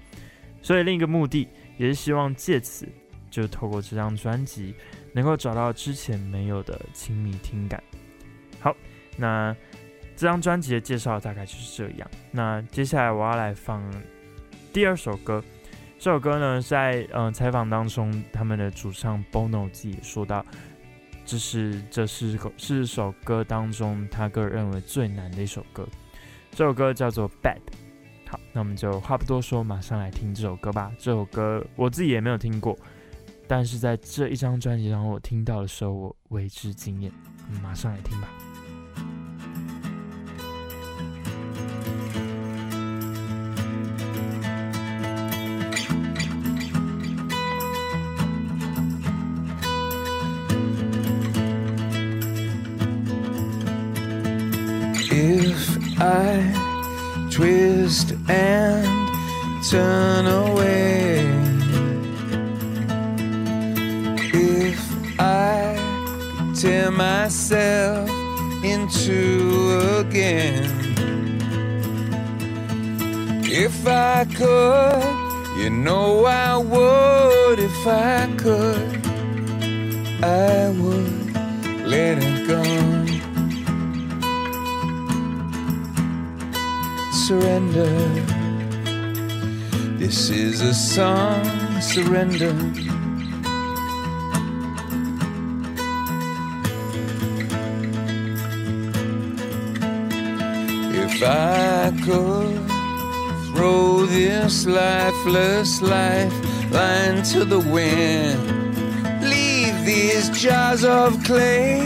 [0.60, 2.88] 所以另一个目的也是希望借此，
[3.30, 4.74] 就透过这张专辑，
[5.12, 7.82] 能够找到之前没有的亲密听感。
[8.60, 8.74] 好，
[9.16, 9.54] 那
[10.16, 12.10] 这张专辑的介绍大概就是这样。
[12.30, 13.82] 那接下来我要来放
[14.72, 15.42] 第二首歌，
[15.98, 20.44] 这首歌呢，在嗯采访当中，他们的主唱 Bono 自己说到。
[21.26, 25.88] 这是这四首四首歌当中，他个人认为最难的一首歌。
[26.50, 27.56] 这首歌叫做《Bad》。
[28.34, 30.90] 好，那我们就话不多说，马上来听这首歌吧。
[30.98, 32.76] 这首歌我自己也没有听过，
[33.46, 37.12] 但是在这一张专辑当中我听到的时候，我为之惊艳。
[37.62, 38.28] 马上来听吧。
[55.12, 56.73] If I
[57.34, 58.86] twist and
[59.68, 61.18] turn away,
[64.32, 64.78] if
[65.18, 65.74] I
[66.54, 68.08] tear myself
[68.62, 70.70] into again,
[73.42, 79.04] if I could, you know I would, if I could,
[80.22, 82.73] I would let it go.
[87.14, 87.84] Surrender.
[89.98, 91.44] This is a song,
[91.80, 92.52] surrender.
[101.04, 102.58] If I could
[103.46, 108.42] throw this lifeless lifeline to the wind,
[109.22, 111.78] leave these jars of clay.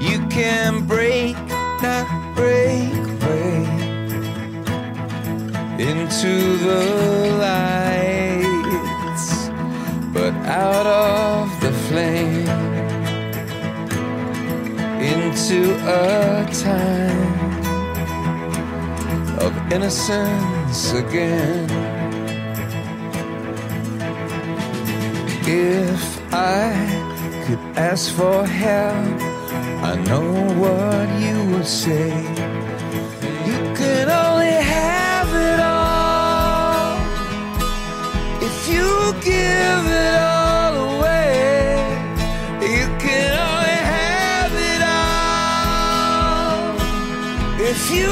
[0.00, 1.36] You can break,
[1.82, 2.19] not
[5.80, 6.80] into the
[7.40, 9.26] lights,
[10.12, 12.46] but out of the flame
[15.00, 17.32] into a time
[19.40, 21.66] of innocence again.
[25.46, 26.74] If I
[27.46, 29.20] could ask for help,
[29.82, 30.28] I know
[30.60, 32.39] what you would say.
[39.22, 41.76] Give it all away.
[42.62, 46.74] You can only have it all
[47.60, 48.10] if you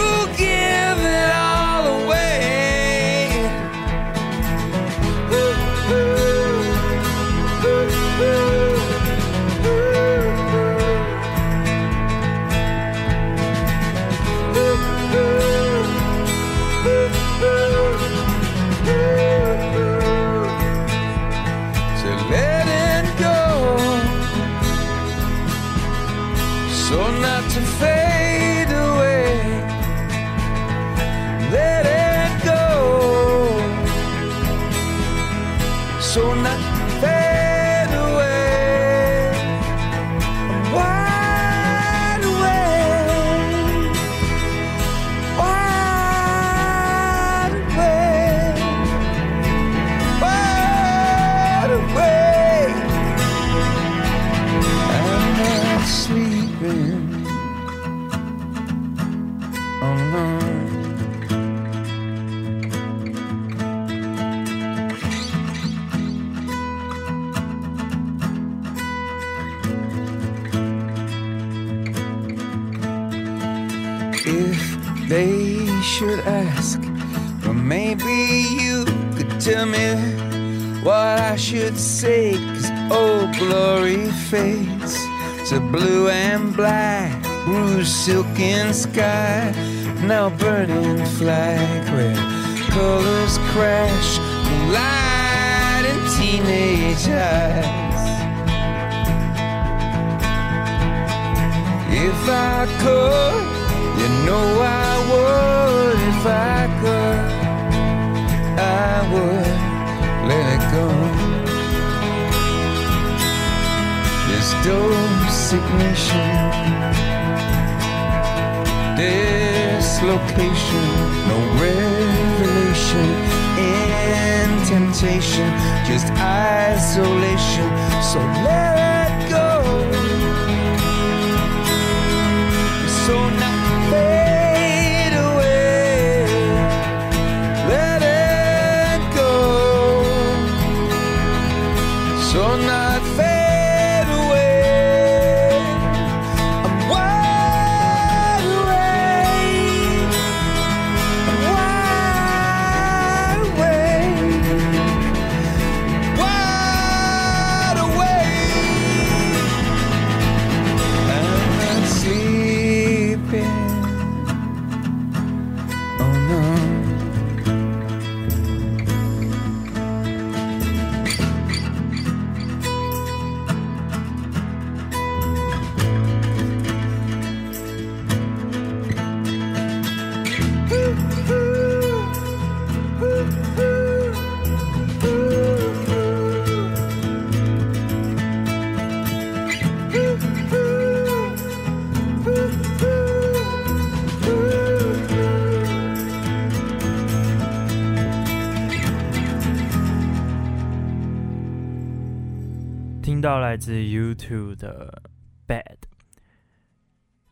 [203.58, 205.02] 自 YouTube 的
[205.52, 205.62] 《Bad》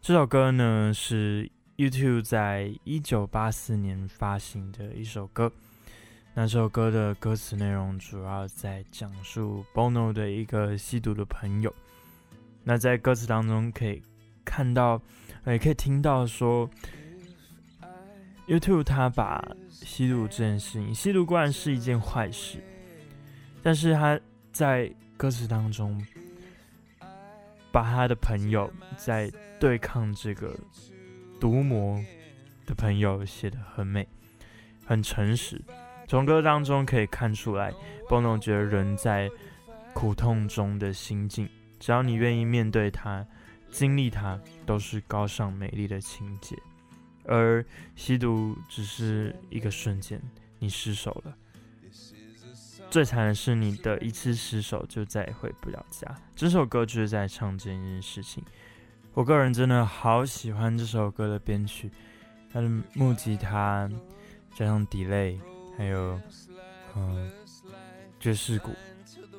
[0.00, 5.52] 这首歌呢，是 YouTube 在一九八四年发行的一首歌。
[6.34, 11.72] 那这首歌的歌词内容主要在讲述 Bono 的一个吸毒的朋友。
[12.64, 14.02] 那在歌词当中可以
[14.44, 15.00] 看到，
[15.46, 16.68] 也可以听到说
[18.48, 22.58] ，YouTube 他把吸毒这件事情，吸毒固然是一件坏事，
[23.62, 24.18] 但是他
[24.52, 26.04] 在歌词当中
[27.72, 30.54] 把他的朋友在对抗这个
[31.40, 31.98] 毒魔
[32.66, 34.06] 的朋友写得很美，
[34.84, 35.60] 很诚实。
[36.06, 37.72] 从歌当中可以看出来
[38.08, 39.30] ，Bono 觉得人在
[39.94, 41.48] 苦痛中的心境，
[41.80, 43.26] 只要你愿意面对它、
[43.70, 46.56] 经历它，都是高尚美丽的情节。
[47.24, 47.64] 而
[47.94, 50.20] 吸毒只是一个瞬间，
[50.58, 51.34] 你失手了。
[52.90, 56.06] 最惨的是，你的一次失手就再也回不了家。
[56.34, 58.42] 这首歌就是在唱这件事情。
[59.14, 61.90] 我个人真的好喜欢这首歌的编曲，
[62.52, 63.90] 它的木吉他
[64.54, 65.38] 加上 delay。
[65.78, 66.18] 还有，
[66.96, 67.30] 嗯，
[68.18, 68.70] 爵士鼓，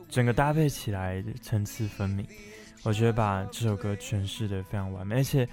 [0.07, 2.23] 整个搭配起来层次分明，
[2.83, 5.15] 我觉得把这首歌诠释得非常完美。
[5.15, 5.49] 而且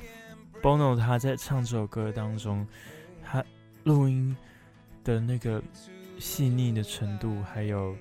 [0.61, 2.66] ，Bono 他在唱这首歌当中，
[3.22, 3.43] 他
[3.85, 4.37] 录音
[5.03, 5.62] 的那个
[6.19, 7.97] 细腻的程度，还有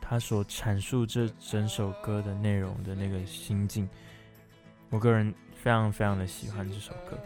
[0.00, 3.88] 他所阐述这整首歌的内容的那个心境，
[4.90, 7.18] 我个人非常非常的喜欢这首歌。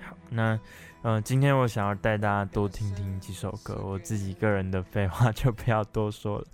[0.00, 0.58] 好，那。
[1.04, 6.46] 嗯，今天我想要带大家多听听几首歌，我自己个人的废话就不要多说了。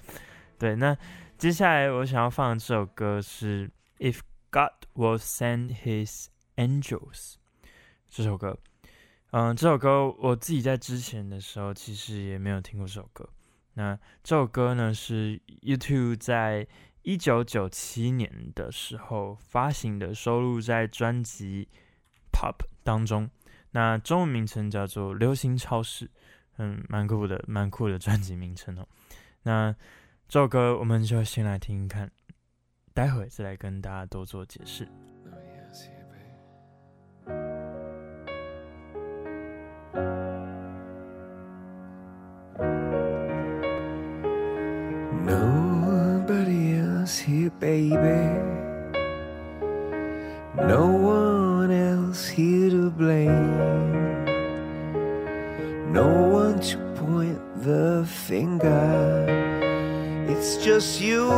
[0.59, 0.97] 对，那
[1.37, 3.68] 接下来我想要放的这首歌是
[3.99, 4.20] 《If
[4.51, 7.35] God Will Send His Angels》
[8.09, 8.59] 这首歌。
[9.31, 13.29] 嗯，这首歌我自己在之前的时候其实也没有听过这首歌。
[13.74, 16.66] 那这首歌呢是 U2 在
[17.03, 21.68] 一九九七年的时候发行的，收录在专辑
[22.33, 23.31] 《Pop》当中。
[23.72, 26.07] 那中文名称叫做《流行超市》，
[26.57, 28.89] 嗯，蛮酷的，蛮酷的专辑名称哦。
[29.43, 29.74] 那
[30.26, 32.11] 这首歌我们就先来听听看，
[32.95, 34.89] 待会再来跟大家多做解释。
[45.24, 47.97] Nobody else here, baby.
[50.57, 53.57] No one else here to blame.
[55.93, 59.24] No one to point the finger.
[60.28, 61.30] It's just you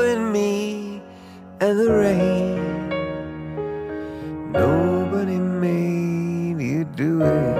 [0.00, 1.00] and me
[1.60, 2.88] and the rain.
[4.52, 7.59] Nobody made you do it.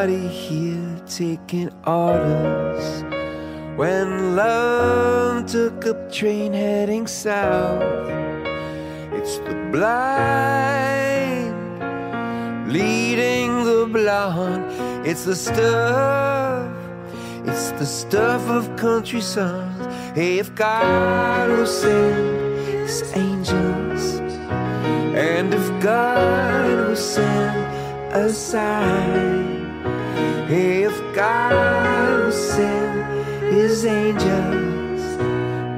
[0.00, 3.04] nobody here taking orders.
[3.76, 7.82] When love took a train heading south,
[9.12, 11.52] it's the blind
[12.72, 14.64] leading the blind.
[15.06, 16.72] It's the stuff,
[17.44, 19.86] it's the stuff of country songs.
[20.14, 24.20] Hey, if God will send his angels,
[25.14, 29.59] and if God will send a sign
[30.52, 35.02] if God send his angels,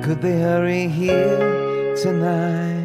[0.04, 2.80] could they hurry here tonight?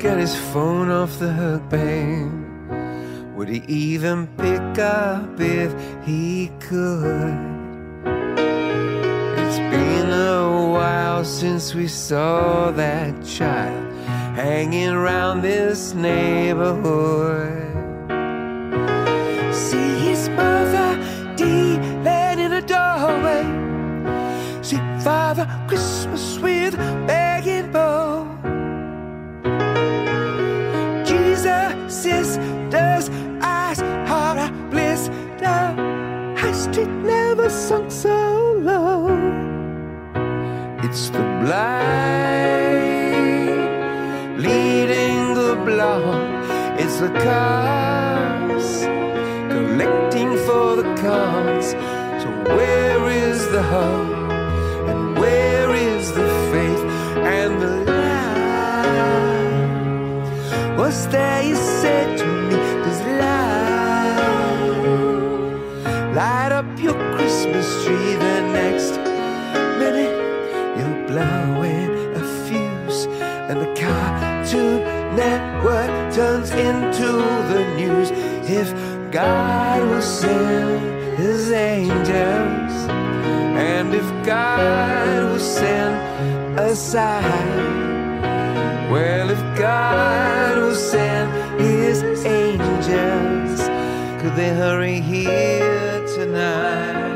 [0.00, 2.03] Got his phone off the hook, babe?
[3.44, 5.70] Would he even pick up if
[6.06, 7.36] he could?
[9.36, 13.92] It's been a while since we saw that child
[14.34, 17.63] hanging around this neighborhood.
[41.44, 42.80] Blind
[44.38, 45.34] leading
[45.66, 46.16] the.
[46.78, 47.10] It's the
[49.50, 51.72] collecting for the.
[52.22, 54.30] So where is the hope?
[54.88, 56.82] And where is the faith
[57.38, 57.74] and the
[61.08, 63.84] there you said to me, does love
[67.52, 68.03] the street the next
[73.48, 74.82] and the Cartoon
[75.14, 77.12] Network turns into
[77.52, 78.10] the news.
[78.48, 78.72] If
[79.12, 82.74] God will send his angels,
[83.68, 87.82] and if God will send a sign.
[88.90, 93.60] Well, if God will send his angels,
[94.20, 97.13] could they hurry here tonight?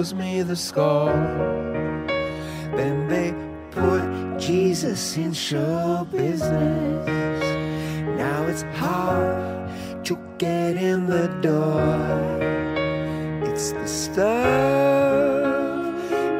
[0.00, 1.12] Shows me the score.
[2.74, 3.34] Then they
[3.70, 7.42] put Jesus in show business.
[8.16, 9.68] Now it's hard
[10.06, 11.82] to get in the door.
[13.50, 14.24] It's the stuff,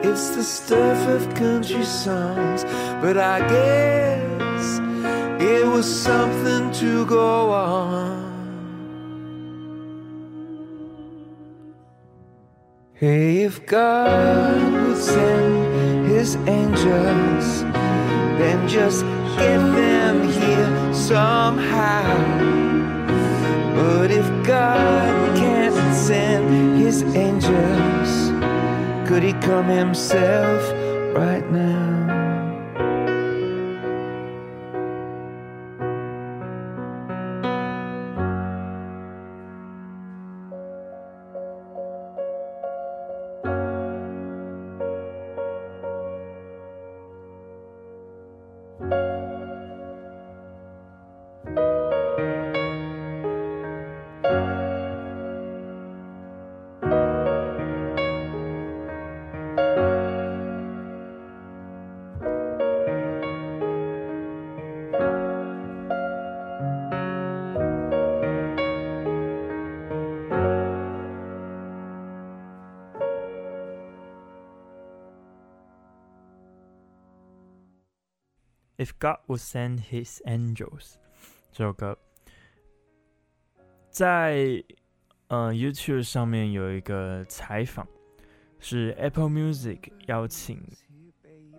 [0.07, 2.65] it's the stuff of country songs.
[3.03, 4.79] But I guess
[5.39, 8.20] it was something to go on.
[13.01, 17.63] Hey, if God would send his angels,
[18.37, 19.07] then just
[19.39, 22.05] get them here somehow.
[23.75, 28.11] But if God can't send his angels,
[29.09, 30.63] could he come himself
[31.17, 32.30] right now?
[79.01, 80.97] God will send His angels，
[81.53, 81.97] 这首歌
[83.89, 84.63] 在
[85.29, 87.89] 呃 YouTube 上面有一个采访，
[88.59, 90.63] 是 Apple Music 邀请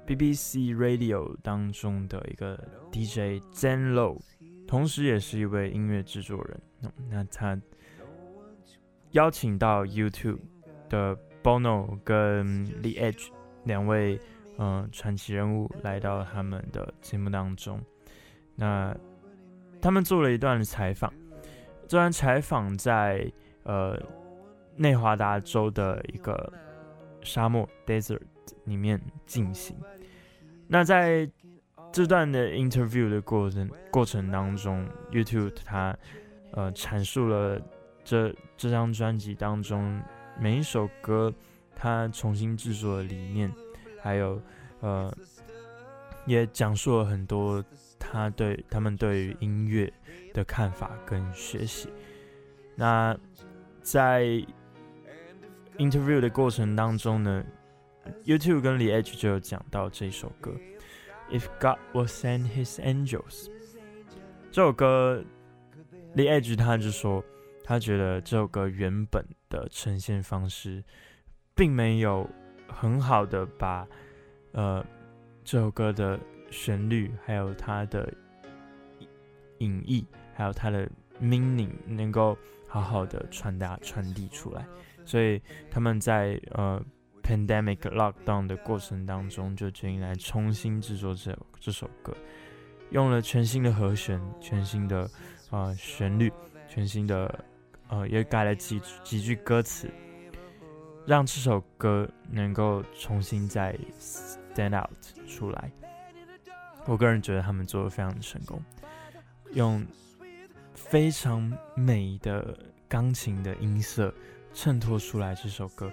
[0.06, 2.56] BBC Radio 当中的一个
[2.92, 4.22] DJ Zen Low，
[4.68, 6.62] 同时也是一位音乐制作人。
[7.10, 7.60] 那他
[9.14, 10.42] 邀请到 YouTube
[10.90, 13.30] 的 Bono 跟 The Edge
[13.66, 14.20] 两位。
[14.58, 17.82] 嗯，传奇人物来到他们的节目当中，
[18.56, 18.96] 那
[19.82, 21.12] 他们做了一段采访。
[21.88, 23.32] 这段采访在
[23.64, 24.00] 呃
[24.76, 26.54] 内华达州的一个
[27.22, 28.22] 沙漠 （desert）
[28.66, 29.76] 里面进行。
[30.68, 31.30] 那在
[31.92, 35.98] 这段的 interview 的过程过程当中，YouTube 他
[36.52, 37.60] 呃阐述了
[38.04, 40.02] 这这张专辑当中
[40.40, 41.34] 每一首歌
[41.76, 43.52] 他重新制作的理念。
[44.02, 44.42] 还有，
[44.80, 45.16] 呃，
[46.26, 47.64] 也讲述了很多
[48.00, 49.92] 他对他们对于音乐
[50.34, 51.88] 的看法跟学习。
[52.76, 53.16] 那
[53.82, 54.24] 在
[55.78, 57.44] interview 的过程当中呢
[58.26, 60.52] ，YouTube 跟李 H 就有讲到这首歌
[61.30, 63.50] ，If God Will Send His Angels。
[64.52, 65.24] 这首歌
[66.16, 67.24] ，The Edge 他就说，
[67.64, 70.84] 他觉得这首歌原本的呈现方式，
[71.54, 72.28] 并没有。
[72.74, 73.88] 很好的把，
[74.54, 74.84] 呃，
[75.44, 76.20] 这首歌的
[76.50, 78.12] 旋律，还有它的
[79.60, 80.90] 隐意，还有它的
[81.22, 84.66] meaning，能够好好的传达传递出来。
[85.06, 86.84] 所以他们在呃
[87.24, 92.16] pandemic lockdown 的过程当中，就决定来重新制作这这首歌，
[92.92, 95.10] 用了全新的和弦，全新的
[95.50, 96.32] 呃旋律，
[96.68, 97.44] 全新的
[97.90, 99.90] 呃也改了几几句歌词。
[101.06, 104.90] 让这首歌能够重新再 stand out
[105.28, 105.72] 出来，
[106.86, 108.64] 我个人觉得他们做的非常的成功，
[109.54, 109.86] 用
[110.76, 114.14] 非常美的钢琴的音色
[114.54, 115.92] 衬托出来这首歌，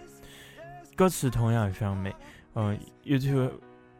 [0.96, 2.14] 歌词同样也非常美。
[2.54, 3.52] 嗯、，YouTube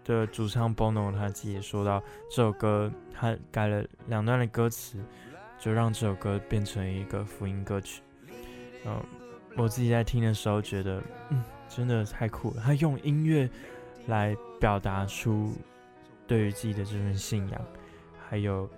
[0.05, 4.99] 的主唱 Bono 他自己也说到，这首歌他改了两段的歌词，
[5.59, 8.03] 就让这首歌变成一个福音歌曲。
[8.85, 9.01] 嗯、
[9.59, 12.63] 我自己在听的时候觉得，嗯，真的太酷了。
[12.65, 13.51] 他用音乐
[14.07, 15.53] 来表达出
[16.27, 17.61] 对于自己的这份信仰，
[18.29, 18.71] 还有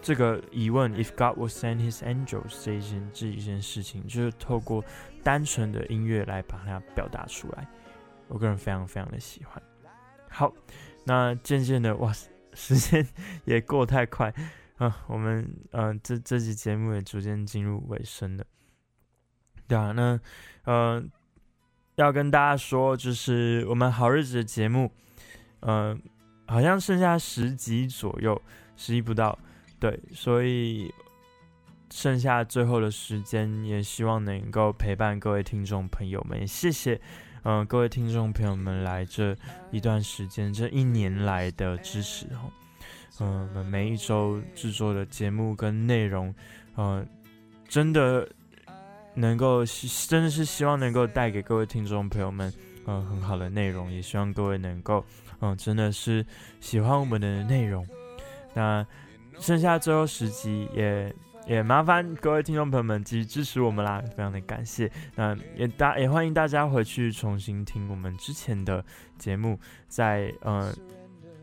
[0.00, 4.84] 这个疑问，If God would send His angels 这一件这一件事情，就是透过
[5.24, 7.66] 单纯的音乐来把它表达出来。
[8.28, 9.60] 我个人非常非常的喜欢。
[10.30, 10.52] 好，
[11.04, 12.12] 那渐渐的，哇，
[12.54, 13.06] 时间
[13.44, 14.32] 也过太快
[14.76, 15.04] 啊！
[15.08, 18.44] 我们呃，这这期节目也逐渐进入尾声了。
[19.72, 20.20] 对啊，那
[20.64, 21.02] 呃，
[21.94, 24.92] 要跟大家说，就是我们好日子的节目，
[25.60, 25.98] 呃，
[26.46, 28.38] 好像剩下十集左右，
[28.76, 29.38] 十集不到。
[29.80, 30.92] 对，所以
[31.90, 36.46] 剩下最后的时间，也希望能够陪伴各位听众朋友们。
[36.46, 37.00] 谢谢，
[37.44, 39.34] 嗯、呃，各位听众朋友们来这
[39.70, 42.42] 一段时间，这一年来的支持哈。
[43.20, 46.28] 嗯、呃，每一周制作的节目跟内容，
[46.76, 47.06] 嗯、呃，
[47.66, 48.28] 真的
[49.14, 49.64] 能够，
[50.08, 52.52] 真的是希望能够带给各位听众朋友们，
[52.86, 53.90] 嗯、呃，很好的内容。
[53.90, 55.04] 也希望各位能够，
[55.40, 56.24] 嗯、真的是
[56.60, 57.86] 喜欢我们的内容。
[58.54, 58.86] 那。
[59.40, 61.12] 剩下最后十集也
[61.46, 64.88] 也麻烦各位听众朋友们继续支持我们啦，非常的感谢。
[65.16, 68.84] 那也大也欢迎大家回去重新听我们之前的
[69.18, 69.58] 节目，
[69.88, 70.72] 在呃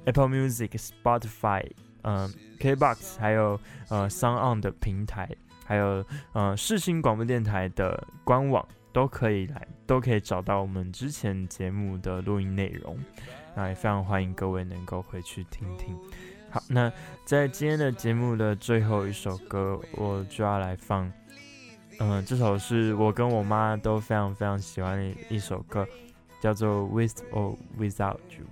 [0.05, 1.65] Apple Music、Spotify、
[2.03, 3.59] 呃、KBox 还有
[3.89, 5.27] 呃 Sound On 的平台，
[5.69, 6.03] 还有
[6.33, 12.97] 呃世新广播电台的官网都可以来，都可以找到我们之前节目的录音内容。
[13.55, 15.95] 那也非常欢迎各位能够回去听听。
[16.49, 16.91] 好，那
[17.23, 21.05] 在今天的节目的最后一首歌，我就要来放，
[21.99, 25.87] 嗯、呃，这首是我跟我妈都非常非常喜欢的一首歌，
[26.41, 28.45] 叫做《With or Without You》。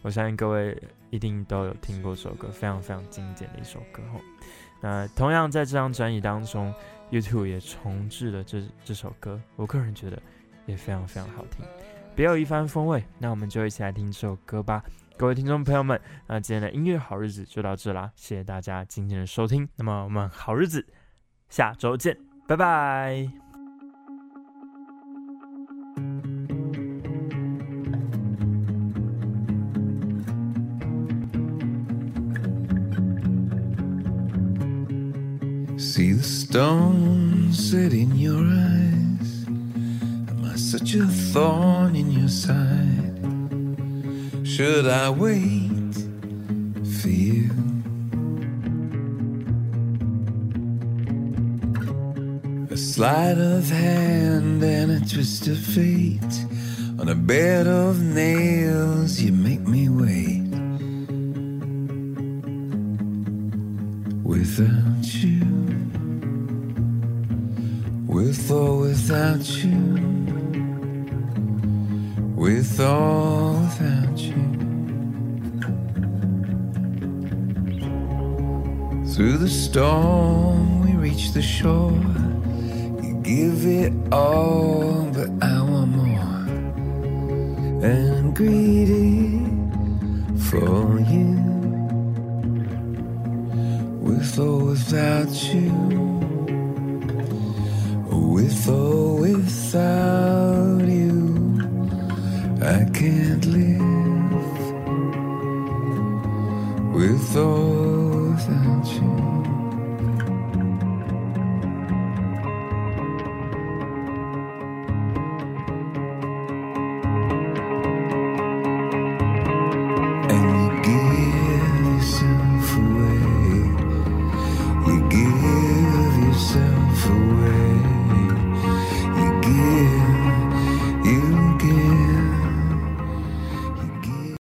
[0.00, 4.02] 我相信各位一定都有听过这首歌，非常非常经典的一首歌。
[4.10, 4.20] 吼，
[4.84, 6.70] 那同样在这张专辑当中
[7.10, 10.22] ，YouTube 也重置了这这首歌，我个人觉得
[10.66, 11.64] 也非常非常好听，
[12.14, 13.02] 别有一番风味。
[13.18, 14.84] 那我们就一起来听这首歌吧。
[15.16, 19.66] 各位听众朋友们，那今天的音乐好日子就到这啦，谢谢大家今天的收听。
[19.76, 20.86] 那么我们好日子
[21.48, 23.43] 下周见，拜拜。
[36.54, 39.44] Stones set in your eyes.
[39.48, 43.18] Am I such a thorn in your side?
[44.46, 45.94] Should I wait
[47.00, 47.50] for you?
[52.70, 56.36] A sleight of hand and a twist of fate.
[57.00, 60.33] On a bed of nails, you make me wait.